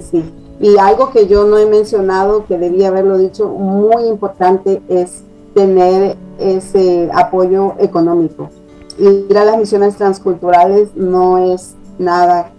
[0.00, 0.24] sí.
[0.60, 5.22] Y algo que yo no he mencionado, que debía haberlo dicho, muy importante es
[5.54, 8.50] tener ese apoyo económico.
[8.98, 12.52] Ir a las misiones transculturales no es nada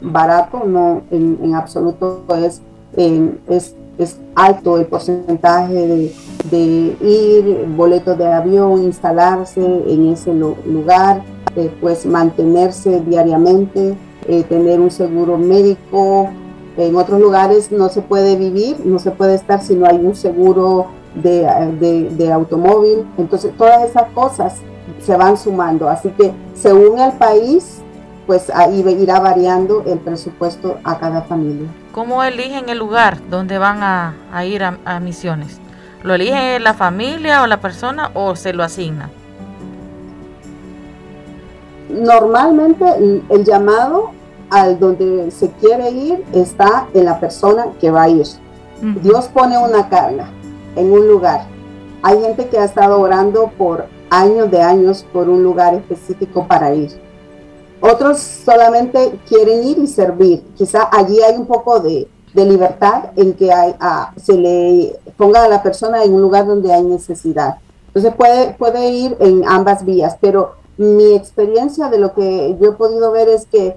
[0.00, 2.62] barato, no en absoluto es
[2.96, 6.10] es, es, alto el porcentaje
[6.50, 11.22] de, ir, boletos de avión, instalarse en ese lugar,
[11.80, 13.94] pues mantenerse diariamente,
[14.28, 16.30] eh, tener un seguro médico.
[16.76, 20.16] En otros lugares no se puede vivir, no se puede estar si no hay un
[20.16, 21.46] seguro de,
[21.78, 23.06] de, de automóvil.
[23.18, 24.60] Entonces todas esas cosas
[25.00, 25.88] se van sumando.
[25.88, 27.82] Así que según el país,
[28.26, 31.68] pues ahí irá variando el presupuesto a cada familia.
[31.92, 34.14] ¿Cómo eligen el lugar donde van a,
[34.44, 35.60] ir a, misiones?
[36.02, 39.10] ¿Lo elige la familia o la persona o se lo asigna?
[41.92, 42.84] Normalmente
[43.30, 44.10] el, llamado
[44.50, 48.26] al donde se quiere ir está en la persona que va a ir.
[49.02, 50.28] Dios pone una carga
[50.76, 51.46] en un lugar.
[52.02, 56.74] Hay gente que ha estado orando por años de años por un lugar específico para
[56.74, 56.90] ir
[57.82, 60.42] otros solamente quieren ir y servir.
[60.56, 63.74] Quizá allí hay un poco de, libertad en que hay,
[64.16, 67.56] se le ponga a la persona en un lugar donde hay necesidad.
[67.88, 72.72] Entonces puede, puede ir en ambas vías, pero mi experiencia de lo que yo he
[72.72, 73.76] podido ver es que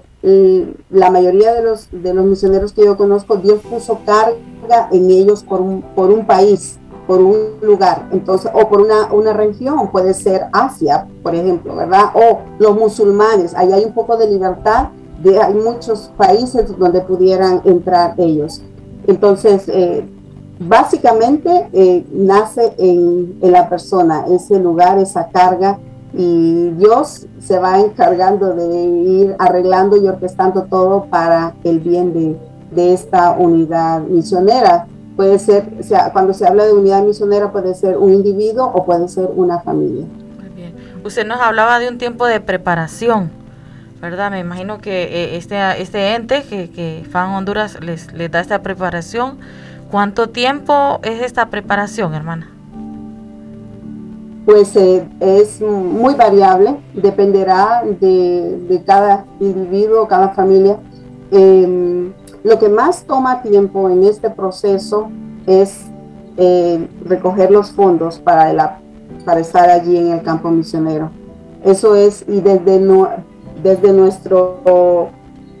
[0.90, 5.44] la mayoría de los, de los misioneros que yo conozco, Dios puso carga en ellos
[5.44, 10.12] por un, por un país por un lugar, entonces, o por una, una región, puede
[10.12, 12.06] ser Asia, por ejemplo, ¿verdad?
[12.14, 14.88] O los musulmanes, ahí hay un poco de libertad,
[15.24, 18.62] hay muchos países donde pudieran entrar ellos.
[19.06, 20.04] Entonces, eh,
[20.58, 25.78] básicamente eh, nace en, en, la persona ese lugar, esa carga,
[26.16, 32.36] y Dios se va encargando de ir arreglando y orquestando todo para el bien de,
[32.70, 34.86] de esta unidad misionera
[35.16, 38.84] Puede ser, o sea, cuando se habla de unidad misionera, puede ser un individuo o
[38.84, 40.04] puede ser una familia.
[40.38, 40.74] Muy bien.
[41.02, 43.30] Usted nos hablaba de un tiempo de preparación,
[44.02, 44.30] ¿verdad?
[44.30, 48.60] Me imagino que eh, este, este ente que, que FAN Honduras les, les da esta
[48.60, 49.38] preparación.
[49.90, 52.50] ¿Cuánto tiempo es esta preparación, hermana?
[54.46, 60.78] Pues eh, es muy variable, dependerá de, cada individuo, cada familia.
[61.32, 62.12] Eh,
[62.44, 65.08] lo que más toma tiempo en este proceso
[65.48, 65.86] es
[66.36, 68.78] eh, recoger los fondos para,
[69.24, 71.10] para estar allí en el campo misionero.
[71.64, 72.80] Eso es, y desde,
[73.64, 75.10] desde nuestro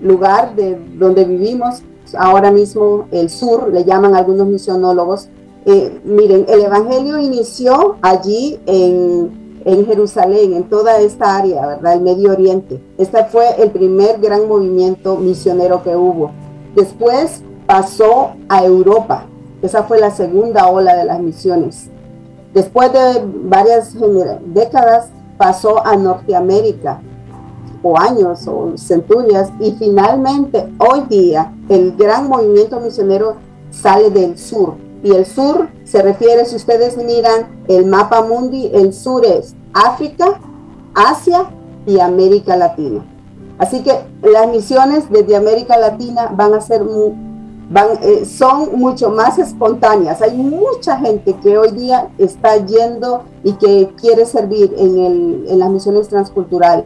[0.00, 1.82] lugar de donde vivimos,
[2.16, 5.28] ahora mismo el sur, le llaman algunos misionólogos,
[5.68, 11.94] eh, miren, el Evangelio inició allí en, Jerusalén, en toda esta área, ¿verdad?
[11.94, 12.80] El Medio Oriente.
[12.98, 16.30] Este fue el primer gran movimiento misionero que hubo.
[16.76, 19.26] Después pasó a Europa.
[19.60, 21.90] Esa fue la segunda ola de las misiones.
[22.54, 23.92] Después de varias
[24.44, 27.00] décadas pasó a Norteamérica,
[27.82, 33.34] o años, o centurias, y finalmente hoy día el gran movimiento misionero
[33.70, 34.85] sale del sur.
[35.06, 40.40] Y el sur se refiere, si ustedes miran el mapa mundi, el sur es África,
[40.96, 41.44] Asia
[41.86, 43.06] y América Latina.
[43.56, 43.92] Así que
[44.22, 46.82] las misiones desde América Latina van a ser
[47.70, 50.20] van, eh, son mucho más espontáneas.
[50.22, 55.58] Hay mucha gente que hoy día está yendo y que quiere servir en, el, en
[55.60, 56.84] las misiones transculturales,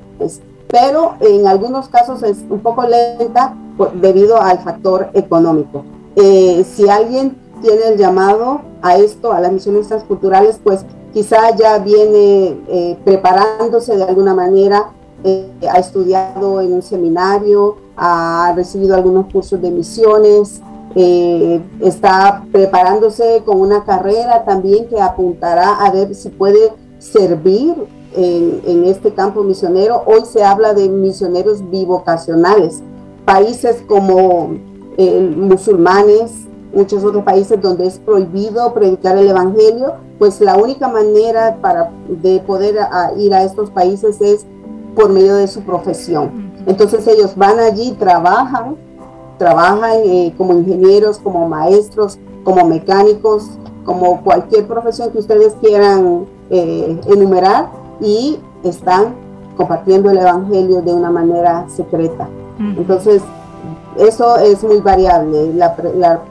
[0.69, 3.57] pero en algunos casos es un poco lenta
[3.95, 5.85] debido al factor económico.
[6.17, 11.79] Eh, si alguien tiene el llamado a esto, a las misiones transculturales, pues quizá ya
[11.79, 14.91] viene eh, preparándose de alguna manera
[15.23, 20.63] eh, ha estudiado en un seminario, ha recibido algunos cursos de misiones,
[20.95, 27.75] eh, está preparándose con una carrera también que apuntará a ver si puede servir
[28.17, 30.03] en, este campo misionero.
[30.07, 32.83] Hoy se habla de misioneros bivocacionales.
[33.25, 34.55] Países como
[34.97, 36.33] eh, musulmanes,
[36.73, 42.41] muchos otros países donde es prohibido predicar el Evangelio, pues la única manera para de
[42.41, 42.77] poder
[43.19, 44.47] ir a estos países es
[44.95, 46.53] por medio de su profesión.
[46.67, 48.77] Entonces ellos van allí, trabajan,
[49.39, 53.51] trabajan eh, como ingenieros, como maestros, como mecánicos,
[53.85, 59.15] como cualquier profesión que ustedes quieran eh, enumerar y están
[59.57, 62.29] compartiendo el Evangelio de una manera secreta.
[62.77, 63.23] Entonces,
[63.97, 65.75] eso es muy variable, la,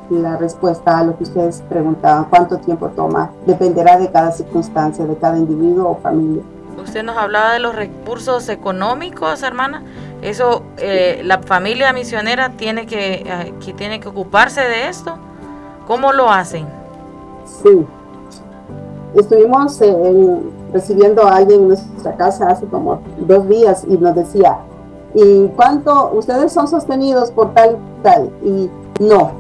[0.10, 5.16] la, respuesta a lo que ustedes preguntaban, cuánto tiempo toma, dependerá de cada circunstancia, de
[5.18, 6.42] cada individuo o familia.
[6.82, 9.84] Usted nos hablaba de los recursos económicos, hermana.
[10.22, 15.18] Eso, eh, la familia misionera tiene que, eh, que, tiene que ocuparse de esto.
[15.86, 16.66] ¿Cómo lo hacen?
[17.46, 17.86] Sí.
[19.16, 19.80] Estuvimos
[20.72, 24.60] recibiendo a alguien en nuestra casa hace como dos días y nos decía,
[25.14, 28.30] ¿y cuánto ustedes son sostenidos por tal tal?
[28.44, 28.70] Y
[29.04, 29.32] no,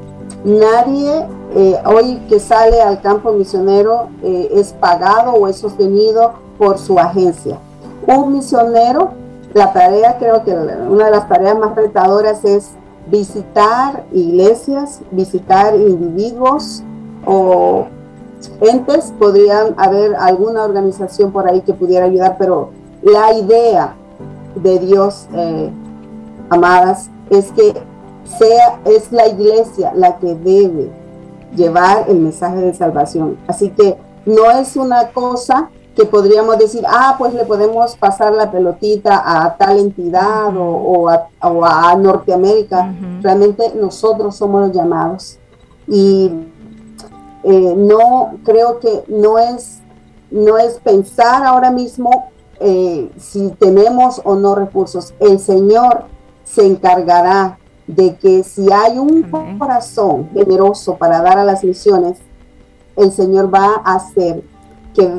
[0.43, 6.99] nadie eh, hoy que sale al campo misionero es pagado o es sostenido por su
[6.99, 7.57] agencia.
[8.05, 9.11] Un misionero,
[9.53, 12.71] la tarea, creo que una de las tareas más retadoras es
[13.07, 16.83] visitar iglesias, visitar individuos
[17.25, 17.87] o
[18.61, 22.69] entes, podrían haber alguna organización por ahí que pudiera ayudar, pero
[23.01, 23.95] la idea
[24.55, 25.71] de Dios, eh,
[26.49, 27.73] amadas, es que
[28.37, 30.91] sea, es la iglesia la que debe
[31.55, 33.37] llevar el mensaje de salvación.
[33.47, 38.51] Así que no es una cosa que podríamos decir, ah, pues le podemos pasar la
[38.51, 42.93] pelotita a tal entidad o, a, Norteamérica.
[43.21, 45.39] Realmente nosotros somos los llamados.
[45.87, 46.31] Y
[47.43, 49.79] eh, no, creo que no es,
[50.31, 52.29] no es pensar ahora mismo
[52.59, 55.13] eh, si tenemos o no recursos.
[55.19, 56.05] El Señor
[56.43, 57.57] se encargará
[57.87, 59.23] de que si hay un
[59.57, 62.19] corazón generoso para dar a las misiones,
[62.95, 64.43] el Señor va a hacer
[64.93, 65.09] que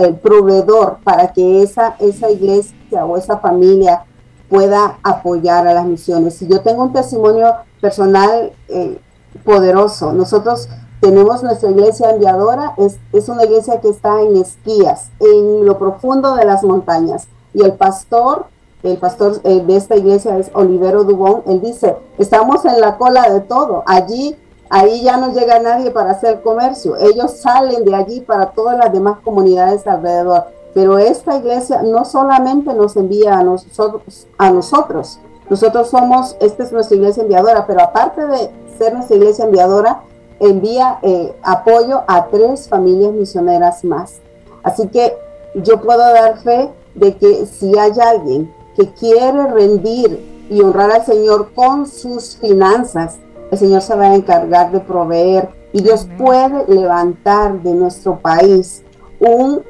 [0.00, 4.04] el proveedor para que esa, esa iglesia o esa familia
[4.48, 6.40] pueda apoyar a las misiones.
[6.42, 8.98] Y yo tengo un testimonio personal eh,
[9.44, 10.12] poderoso.
[10.12, 10.68] Nosotros
[11.00, 16.34] tenemos nuestra iglesia enviadora, es, es una iglesia que está en esquías, en lo profundo
[16.34, 17.28] de las montañas.
[17.54, 18.46] Y el pastor,
[18.82, 23.30] el pastor eh, de esta iglesia es Olivero Dubón, él dice, estamos en la cola
[23.30, 23.82] de todo.
[23.86, 24.36] Allí
[24.70, 26.96] ahí ya no llega nadie para hacer comercio.
[26.96, 30.44] Ellos salen de allí para todas las demás comunidades alrededor.
[30.74, 35.18] Pero esta iglesia no solamente nos envía a nosotros, a nosotros.
[35.48, 40.02] Nosotros somos, esta es nuestra iglesia enviadora, pero aparte de ser nuestra iglesia enviadora,
[40.40, 44.20] envía eh, apoyo a tres familias misioneras más.
[44.62, 45.16] Así que
[45.54, 51.04] yo puedo dar fe de que si hay alguien que quiere rendir y honrar al
[51.04, 53.18] Señor con sus finanzas,
[53.50, 58.82] el Señor se va a encargar de proveer y Dios puede levantar de nuestro país
[59.20, 59.62] un,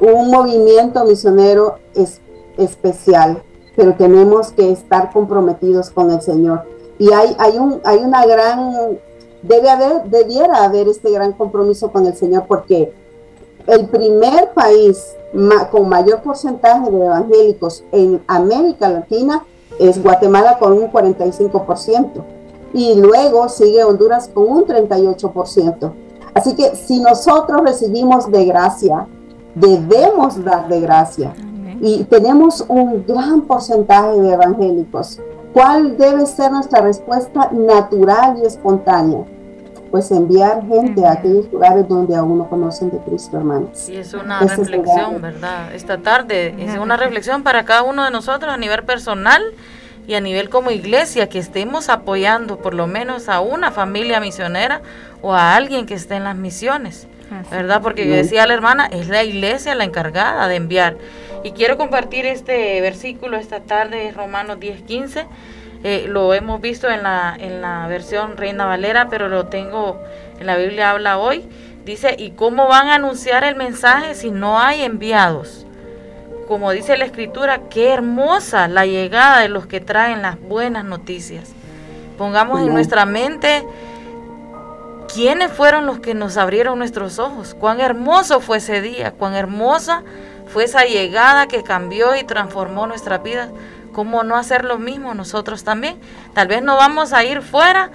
[0.00, 1.78] un movimiento misionero
[2.56, 3.42] especial,
[3.76, 6.73] pero tenemos que estar comprometidos con el Señor.
[6.98, 8.98] Y hay, hay, un, hay una gran,
[9.42, 12.92] debe haber, debiera haber este gran compromiso con el Señor porque
[13.66, 15.16] el primer país
[15.70, 19.44] con mayor porcentaje de evangélicos en América Latina
[19.78, 22.22] es Guatemala con un 45%
[22.72, 25.92] y luego sigue Honduras con un 38%.
[26.34, 29.06] Así que si nosotros recibimos de gracia,
[29.54, 31.32] debemos dar de gracia.
[31.80, 35.20] Y tenemos un gran porcentaje de evangélicos.
[35.54, 39.24] ¿Cuál debe ser nuestra respuesta natural y espontánea?
[39.94, 43.88] pues enviar gente a aquellos lugares donde aún no conocen de Cristo, hermanos.
[43.88, 45.72] Y es una reflexión, ¿verdad?
[45.72, 49.40] Esta tarde es una reflexión para cada uno de nosotros a nivel personal
[50.08, 54.82] y a nivel como iglesia que estemos apoyando por lo menos a una familia misionera
[55.22, 57.06] o a alguien que esté en las misiones,
[57.52, 57.80] ¿verdad?
[57.80, 60.96] Porque yo decía la hermana, es la iglesia la encargada de enviar.
[61.44, 65.26] Y quiero compartir este versículo esta tarde, Romanos 10, 15
[65.86, 70.00] eh, lo hemos visto en la, en la versión Reina Valera, pero lo tengo
[70.40, 71.46] en la Biblia habla hoy.
[71.84, 75.66] Dice, ¿y cómo van a anunciar el mensaje si no hay enviados?
[76.48, 81.52] Como dice la escritura, qué hermosa la llegada de los que traen las buenas noticias.
[82.16, 83.62] Pongamos en nuestra mente
[85.12, 90.02] quiénes fueron los que nos abrieron nuestros ojos, cuán hermoso fue ese día, cuán hermosa
[90.54, 93.50] fue esa llegada que cambió y transformó nuestra vida.
[93.92, 95.98] ¿Cómo no hacer lo mismo nosotros también?
[96.32, 97.90] Tal vez no vamos a ir fuera,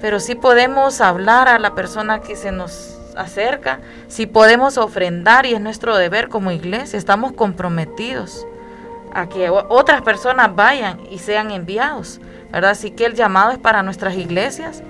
[0.00, 5.54] pero sí podemos hablar a la persona que se nos acerca, si podemos ofrendar y
[5.54, 8.44] es nuestro deber como iglesia, estamos comprometidos
[9.14, 12.72] a que otras personas vayan y sean enviados, ¿verdad?
[12.72, 14.82] Así que el llamado es para nuestras iglesias,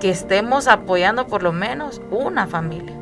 [0.00, 2.94] que estemos apoyando por lo menos una familia,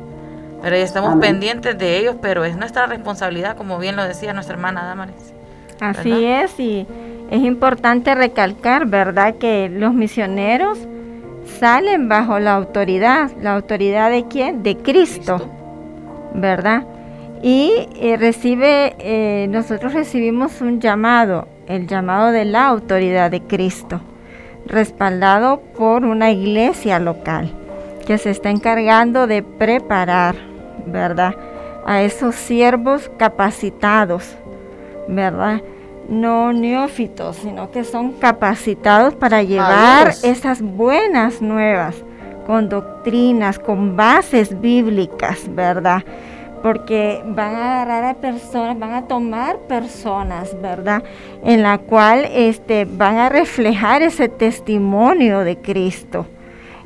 [0.61, 4.55] pero ya estamos pendientes de ellos, pero es nuestra responsabilidad, como bien lo decía nuestra
[4.55, 5.33] hermana Damaris.
[5.79, 6.85] Así es, y
[7.31, 10.77] es importante recalcar, ¿verdad?, que los misioneros
[11.59, 14.61] salen bajo la autoridad, la autoridad de quién?
[14.63, 15.39] De Cristo,
[16.33, 16.83] ¿verdad?
[17.41, 24.01] Y eh, recibe, eh, nosotros recibimos un llamado, el llamado de la autoridad de Cristo,
[24.65, 27.53] respaldado por una iglesia local
[28.05, 30.35] que se está encargando de preparar,
[30.85, 31.35] ¿verdad?
[31.85, 34.35] A esos siervos capacitados,
[35.07, 35.61] ¿verdad?
[36.07, 41.95] No neófitos, sino que son capacitados para llevar esas buenas nuevas,
[42.47, 46.03] con doctrinas, con bases bíblicas, ¿verdad?
[46.61, 51.03] porque van a agarrar a personas, van a tomar personas, ¿verdad?
[51.43, 56.25] En la cual este, van a reflejar ese testimonio de Cristo.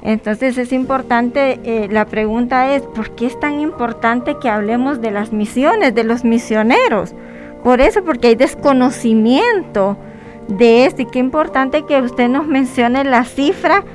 [0.04, 5.12] Entonces es importante, eh, la pregunta es, ¿por qué es tan importante que hablemos de
[5.12, 7.16] las misiones, de los misioneros?
[7.64, 9.98] Por eso, porque hay desconocimiento
[10.50, 13.86] de esto y qué importante que usted nos mencione la cifra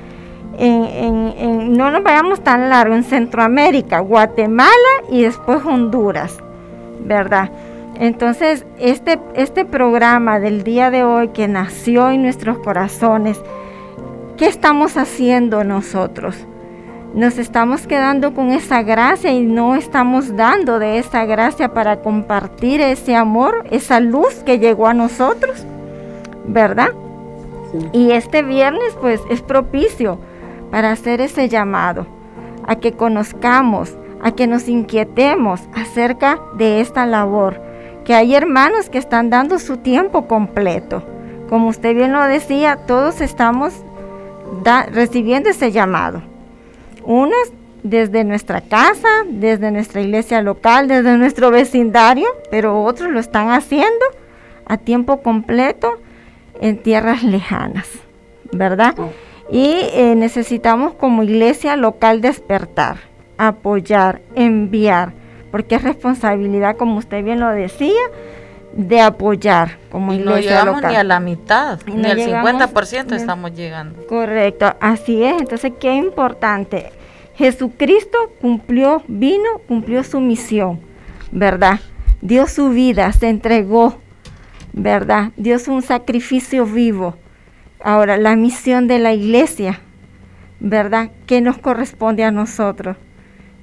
[0.58, 4.72] en, no nos vayamos tan largo, en Centroamérica, Guatemala
[5.10, 6.38] y después Honduras,
[7.04, 7.50] ¿verdad?
[7.96, 13.40] Entonces, este, este programa del día de hoy que nació en nuestros corazones,
[14.38, 16.36] ¿qué estamos haciendo nosotros?
[17.12, 22.80] Nos estamos quedando con esa gracia y no estamos dando de esa gracia para compartir
[22.80, 25.66] ese amor, esa luz que llegó a nosotros,
[26.46, 26.90] ¿verdad?
[27.92, 30.20] Y este viernes pues es propicio
[30.70, 32.06] para hacer ese llamado,
[32.64, 37.60] a que conozcamos, a que nos inquietemos acerca de esta labor,
[38.04, 41.02] que hay hermanos que están dando su tiempo completo.
[41.48, 43.74] Como usted bien lo decía, todos estamos
[44.90, 46.22] recibiendo ese llamado.
[47.04, 53.50] Unos desde nuestra casa, desde nuestra iglesia local, desde nuestro vecindario, pero otros lo están
[53.50, 54.04] haciendo
[54.66, 55.98] a tiempo completo
[56.60, 57.88] en tierras lejanas,
[58.52, 58.94] ¿verdad?
[59.50, 62.98] Y eh, necesitamos como iglesia local despertar,
[63.38, 65.12] apoyar, enviar,
[65.50, 68.02] porque es responsabilidad, como usted bien lo decía,
[68.72, 74.06] de apoyar como iglesia no llegamos ni a la mitad, ni al 50% estamos llegando.
[74.06, 75.40] Correcto, así es.
[75.40, 76.92] Entonces, qué importante.
[77.34, 80.80] Jesucristo cumplió, vino, cumplió su misión,
[81.30, 81.80] ¿verdad?
[82.20, 83.98] Dio su vida, se entregó,
[84.72, 85.30] ¿verdad?
[85.36, 87.16] Dio un sacrificio vivo
[87.80, 89.80] Ahora, la misión de la iglesia,
[90.58, 91.10] ¿verdad?
[91.26, 92.96] ¿Qué nos corresponde a nosotros?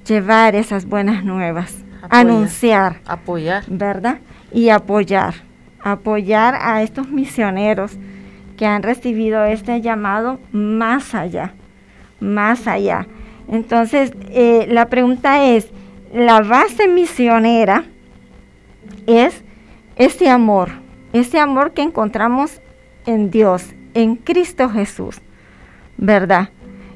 [0.07, 4.19] Llevar esas buenas nuevas, anunciar, apoyar, ¿verdad?
[4.55, 5.35] Y apoyar,
[5.81, 7.97] apoyar a estos misioneros
[8.55, 11.53] que han recibido este llamado más allá,
[12.21, 13.05] más allá.
[13.49, 15.69] Entonces, eh, la pregunta es,
[16.13, 17.83] la base misionera
[19.07, 19.43] es
[19.97, 20.69] ese amor,
[21.11, 22.61] ese amor que encontramos
[23.05, 25.21] en Dios, en Cristo Jesús,
[25.97, 26.49] ¿verdad?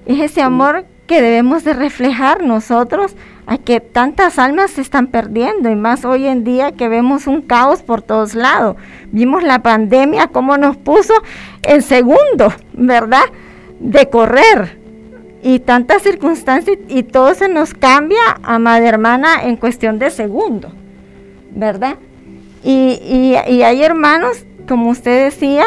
[0.05, 3.16] Es ese amor que debemos de reflejar nosotros
[3.50, 7.41] a que tantas almas se están perdiendo y más hoy en día que vemos un
[7.41, 8.76] caos por todos lados.
[9.12, 11.16] Vimos la pandemia cómo nos puso
[11.64, 13.24] en segundo, ¿verdad?
[13.80, 14.78] De correr
[15.41, 20.72] y tantas circunstancias y todo se nos cambia, amada hermana, en cuestión de segundo,
[21.50, 21.95] ¿verdad?
[22.64, 25.66] Y, hay hermanos, como usted decía,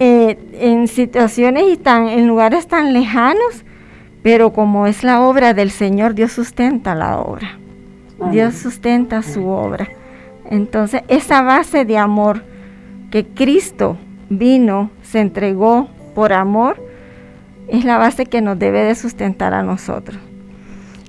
[0.00, 3.64] eh, en situaciones y tan, en lugares tan lejanos,
[4.22, 7.58] pero como es la obra del Señor, Dios sustenta la obra.
[8.32, 9.88] Dios sustenta su obra.
[10.50, 12.42] Entonces, esa base de amor
[13.10, 13.96] que Cristo
[14.28, 16.82] vino, se entregó por amor,
[17.68, 20.18] es la base que nos debe de sustentar a nosotros.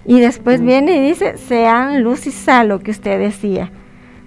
[0.05, 3.71] Y después viene y dice, sean luz y sal, lo que usted decía,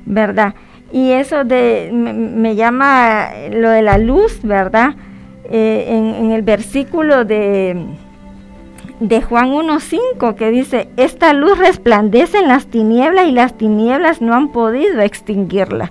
[0.07, 0.55] ¿verdad?
[0.93, 4.95] Y eso de, me, llama lo de la luz, ¿verdad?
[5.45, 7.77] Eh, en, el versículo de,
[9.09, 14.35] de Juan 1.5 que dice, esta luz resplandece en las tinieblas y las tinieblas no
[14.35, 15.91] han podido extinguirla.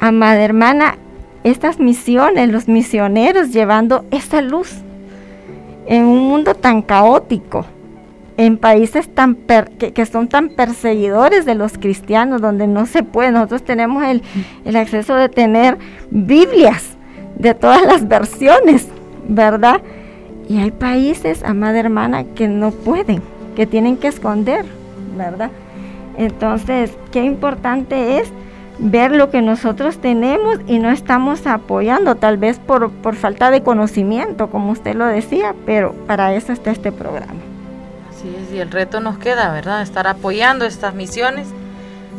[0.00, 0.96] Amada hermana,
[1.44, 4.72] estas misiones, los misioneros llevando esta luz
[5.86, 7.66] en un mundo tan caótico,
[8.36, 13.32] en países tan que, son tan perseguidores de los cristianos, donde no se puede.
[13.32, 14.22] Nosotros tenemos el,
[14.64, 15.76] el acceso de tener
[16.10, 16.96] Biblias
[17.38, 18.88] de todas las versiones,
[19.28, 19.82] ¿verdad?
[20.52, 23.22] Y hay países, amada hermana, que no pueden,
[23.56, 24.66] que tienen que esconder,
[25.16, 25.50] ¿verdad?
[26.18, 28.28] Entonces, qué importante es
[28.78, 33.62] ver lo que nosotros tenemos y no estamos apoyando, tal vez por, por falta de
[33.62, 37.40] conocimiento, como usted lo decía, pero para eso está este programa.
[38.10, 39.80] Así es, y el reto nos queda, ¿verdad?
[39.80, 41.48] Estar apoyando estas misiones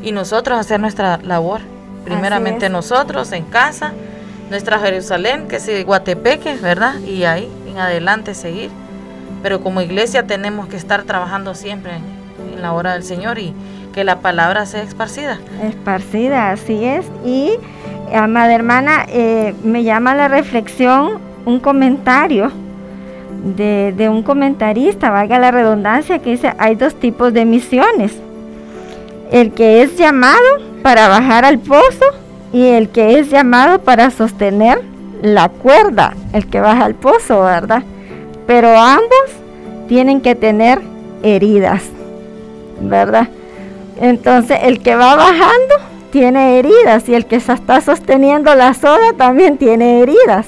[0.02, 1.62] y nosotros hacer nuestra labor.
[2.04, 3.94] Primeramente nosotros en casa,
[4.50, 7.00] nuestra Jerusalén, que es Guatepeque, ¿verdad?
[7.02, 8.70] Y ahí en adelante seguir.
[9.42, 11.94] Pero como iglesia tenemos que estar trabajando siempre
[12.56, 13.54] en la hora del Señor y,
[13.94, 15.38] que la palabra sea esparcida.
[15.64, 17.06] Esparcida, así es.
[17.24, 17.54] Y,
[18.14, 22.52] amada hermana, eh, me llama la reflexión un comentario
[23.56, 28.14] de, de, un comentarista, valga la redundancia, que dice, hay dos tipos de misiones.
[29.32, 30.42] El que es llamado
[30.82, 32.06] para bajar al pozo
[32.52, 34.82] y el que es llamado para sostener
[35.24, 37.82] la cuerda, el que baja al pozo, ¿verdad?
[38.46, 39.32] Pero ambos
[39.88, 40.82] tienen que tener
[41.24, 41.82] heridas,
[42.82, 43.30] ¿verdad?
[44.02, 45.76] Entonces el que va bajando
[46.12, 50.48] tiene heridas y el que está sosteniendo la soga también tiene heridas.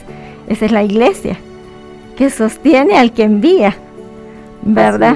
[0.50, 1.38] Esa es la iglesia
[2.18, 3.78] que sostiene al que envía,
[4.62, 5.16] ¿verdad?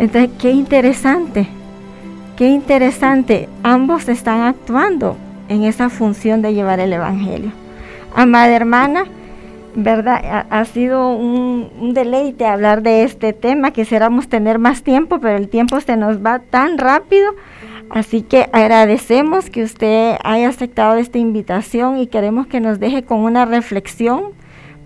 [0.00, 1.46] Entonces, qué interesante,
[2.36, 3.48] qué interesante.
[3.62, 5.16] Ambos están actuando
[5.48, 7.59] en esa función de llevar el Evangelio.
[8.14, 9.04] Amada hermana,
[9.74, 10.46] ¿verdad?
[10.50, 13.70] Ha, sido un, deleite hablar de este tema.
[13.70, 17.32] Quisiéramos tener más tiempo, pero el tiempo se nos va tan rápido.
[17.88, 23.20] Así que agradecemos que usted haya aceptado esta invitación y queremos que nos deje con
[23.20, 24.32] una reflexión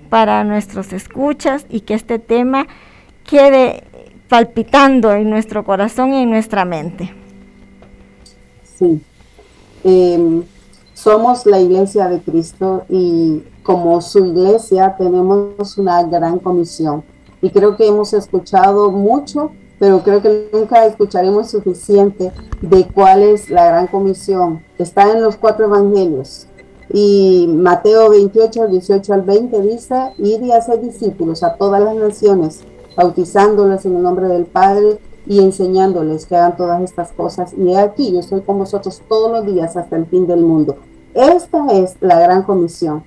[0.09, 2.67] para nuestros escuchas y que este tema
[3.25, 3.85] quede
[4.29, 7.13] palpitando en nuestro corazón y en nuestra mente.
[8.79, 9.03] Sí,
[9.85, 10.43] em,
[11.05, 17.05] somos la iglesia de Cristo y como su iglesia tenemos una gran comisión
[17.43, 22.33] y creo que hemos escuchado mucho pero creo que nunca escucharemos suficiente
[22.63, 24.63] de cuál es la gran comisión.
[24.79, 26.47] Está en los cuatro evangelios.
[26.91, 32.61] Y Mateo 28, 18 al 20 dice, ir y hacer discípulos a todas las naciones,
[32.97, 37.53] bautizándoles en el nombre del Padre y enseñándoles que hagan todas estas cosas.
[37.55, 40.77] Y aquí, yo estoy con vosotros todos los días hasta el fin del mundo.
[41.15, 43.05] Esta es la gran comisión.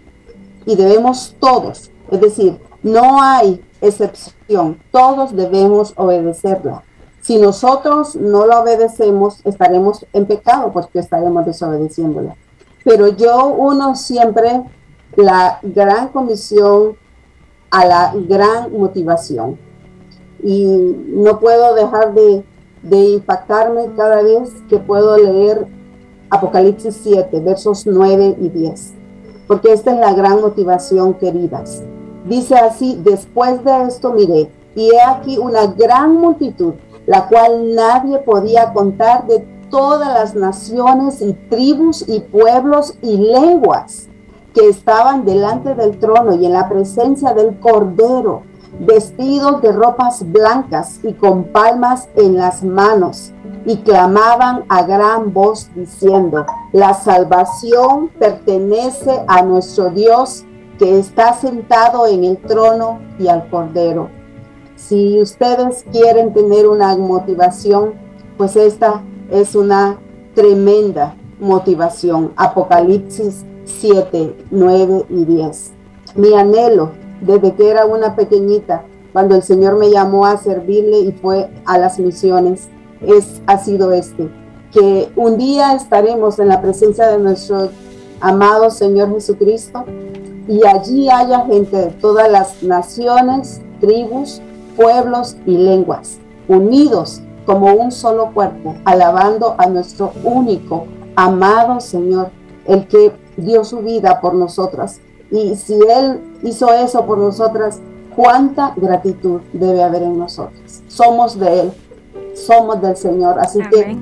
[0.65, 4.79] Y debemos todos, es decir, no hay excepción.
[4.91, 6.83] Todos debemos obedecerla.
[7.21, 12.35] Si nosotros no la obedecemos, estaremos en pecado porque estaremos desobedeciéndola.
[12.85, 14.63] Pero yo uno siempre
[15.15, 16.95] la gran comisión
[17.69, 19.59] a la gran motivación.
[20.41, 20.65] Y
[21.09, 22.45] no puedo dejar de,
[22.83, 25.67] de impactarme cada vez que puedo leer
[26.29, 28.93] Apocalipsis 7, versos 9 y 10.
[29.47, 31.83] Porque esta es la gran motivación, queridas
[32.27, 36.73] Dice así, después de esto miré, y he aquí una gran multitud,
[37.05, 44.07] la cual nadie podía contar de todas las naciones y tribus y pueblos y lenguas
[44.53, 48.43] que estaban delante del trono y en la presencia del Cordero,
[48.79, 53.33] vestidos de ropas blancas y con palmas en las manos,
[53.65, 60.45] y clamaban a gran voz diciendo, la salvación pertenece a nuestro Dios
[60.79, 64.09] que está sentado en el trono y al cordero.
[64.75, 67.95] Si ustedes quieren tener una motivación,
[68.37, 69.01] pues esta
[69.31, 69.97] es una
[70.35, 72.31] tremenda motivación.
[72.35, 75.73] Apocalipsis 7, 9 y 10.
[76.15, 76.91] Mi anhelo
[77.21, 81.77] desde que era una pequeñita, cuando el Señor me llamó a servirle y fue a
[81.77, 82.69] las misiones,
[83.01, 84.29] es, ha sido este,
[84.71, 87.69] que un día estaremos en la presencia de nuestro
[88.19, 89.85] amado Señor Jesucristo
[90.47, 94.41] y allí haya gente de todas las naciones, tribus,
[94.75, 102.29] pueblos y lenguas, unidos como un solo cuerpo, alabando a nuestro único, amado Señor,
[102.65, 104.99] el que dio su vida por nosotras.
[105.31, 107.79] Y si Él hizo eso por nosotras,
[108.15, 110.81] cuánta gratitud debe haber en nosotros.
[110.87, 111.71] Somos de Él,
[112.33, 113.95] somos del Señor, así que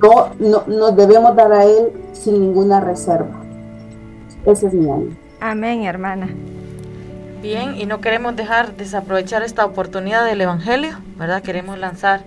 [0.00, 3.42] no, no, nos debemos dar a Él sin ninguna reserva.
[4.44, 5.16] Ese es mi ánimo.
[5.40, 6.28] Amén, hermana.
[7.42, 11.42] Bien, y no queremos dejar desaprovechar esta oportunidad del Evangelio, ¿verdad?
[11.42, 12.22] Queremos lanzar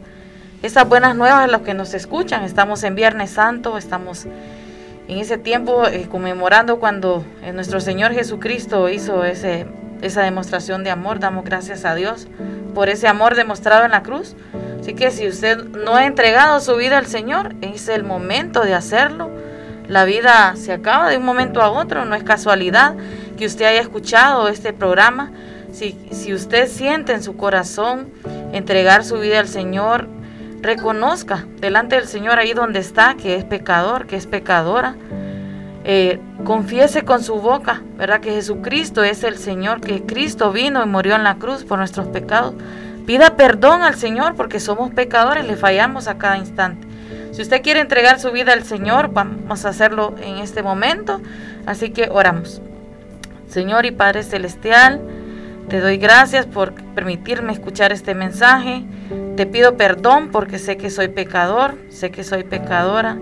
[0.63, 2.43] esas buenas nuevas a los que nos escuchan.
[2.43, 4.25] Estamos en Viernes Santo, estamos
[5.11, 11.19] en ese tiempo eh, conmemorando cuando eh, nuestro Señor Jesucristo hizo esa demostración de amor.
[11.19, 12.29] Damos gracias a Dios
[12.73, 14.37] por ese amor demostrado en la cruz.
[14.79, 18.73] Así que si usted no ha entregado su vida al Señor, es el momento de
[18.73, 19.29] hacerlo.
[19.85, 22.95] La vida se acaba de un momento a otro, no es casualidad
[23.37, 25.33] que usted haya escuchado este programa.
[25.73, 28.07] Si usted siente en su corazón
[28.53, 30.07] entregar su vida al Señor,
[30.61, 34.95] reconozca delante del Señor ahí donde está que es pecador, que es pecadora.
[35.83, 38.21] Eh, confiese con su boca, ¿verdad?
[38.21, 42.07] Que Jesucristo es el Señor, que Cristo vino y murió en la cruz por nuestros
[42.07, 42.53] pecados.
[43.05, 46.87] Pida perdón al Señor porque somos pecadores, le fallamos a cada instante.
[47.31, 51.21] Si usted quiere entregar su vida al Señor, vamos a hacerlo en este momento.
[51.65, 52.61] Así que oramos.
[53.47, 55.01] Señor y Padre Celestial,
[55.71, 58.83] te doy gracias por permitirme escuchar este mensaje.
[59.37, 63.17] Te pido perdón porque sé que soy pecador, sé que soy pecadora.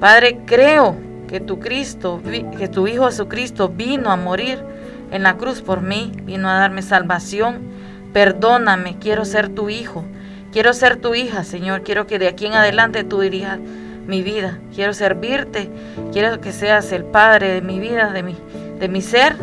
[0.00, 0.96] Padre, creo
[1.28, 2.22] que tu Cristo,
[2.56, 4.64] que tu Hijo Jesucristo vino a morir
[5.10, 7.58] en la cruz por mí, vino a darme salvación.
[8.14, 10.06] Perdóname, quiero ser tu hijo,
[10.52, 11.82] quiero ser tu hija, Señor.
[11.82, 13.58] Quiero que de aquí en adelante tú dirijas
[14.06, 14.58] mi vida.
[14.74, 15.68] Quiero servirte,
[16.14, 18.38] quiero que seas el Padre de mi vida, de mi,
[18.78, 19.36] de mi ser.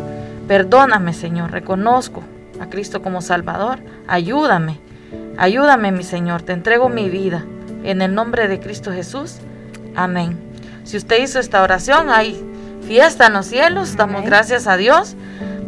[0.48, 1.52] Perdóname, Señor.
[1.52, 2.24] Reconozco
[2.60, 3.80] a Cristo como Salvador.
[4.06, 4.80] Ayúdame,
[5.36, 6.42] ayúdame, mi Señor.
[6.42, 7.44] Te entrego mi vida.
[7.84, 9.36] En el nombre de Cristo Jesús.
[9.94, 10.38] Amén.
[10.84, 12.42] Si usted hizo esta oración, hay
[12.82, 13.96] fiesta en los cielos.
[13.96, 15.16] Damos gracias a Dios.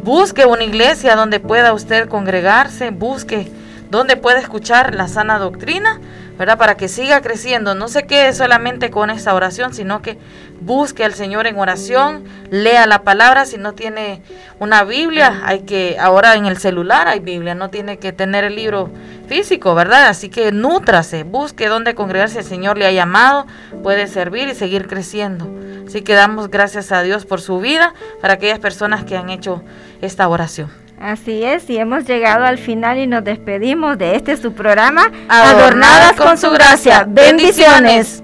[0.03, 2.91] Busque una iglesia donde pueda usted congregarse.
[2.91, 3.51] Busque
[3.91, 6.01] donde pueda escuchar la sana doctrina
[6.47, 7.75] Para que siga creciendo.
[7.75, 10.17] No se quede solamente con esta oración, sino que
[10.63, 13.45] busque al Señor en oración, lea la palabra.
[13.45, 14.23] Si no tiene
[14.59, 18.57] una Biblia, hay que, ahora en el celular hay Biblia, no tiene que tener el
[18.57, 18.91] libro
[19.29, 20.09] físico, ¿verdad?
[20.09, 22.39] Así que nútrase, busque dónde congregarse.
[22.39, 23.47] El Señor le ha llamado,
[23.83, 25.47] puede servir y seguir creciendo.
[25.87, 29.63] Así que damos gracias a Dios por su vida, para aquellas personas que han hecho
[30.01, 30.71] esta oración.
[31.01, 36.13] Así es, y hemos llegado al final y nos despedimos de este su programa, Adornadas,
[36.13, 37.07] con, su gracia.
[37.09, 38.23] Bendiciones.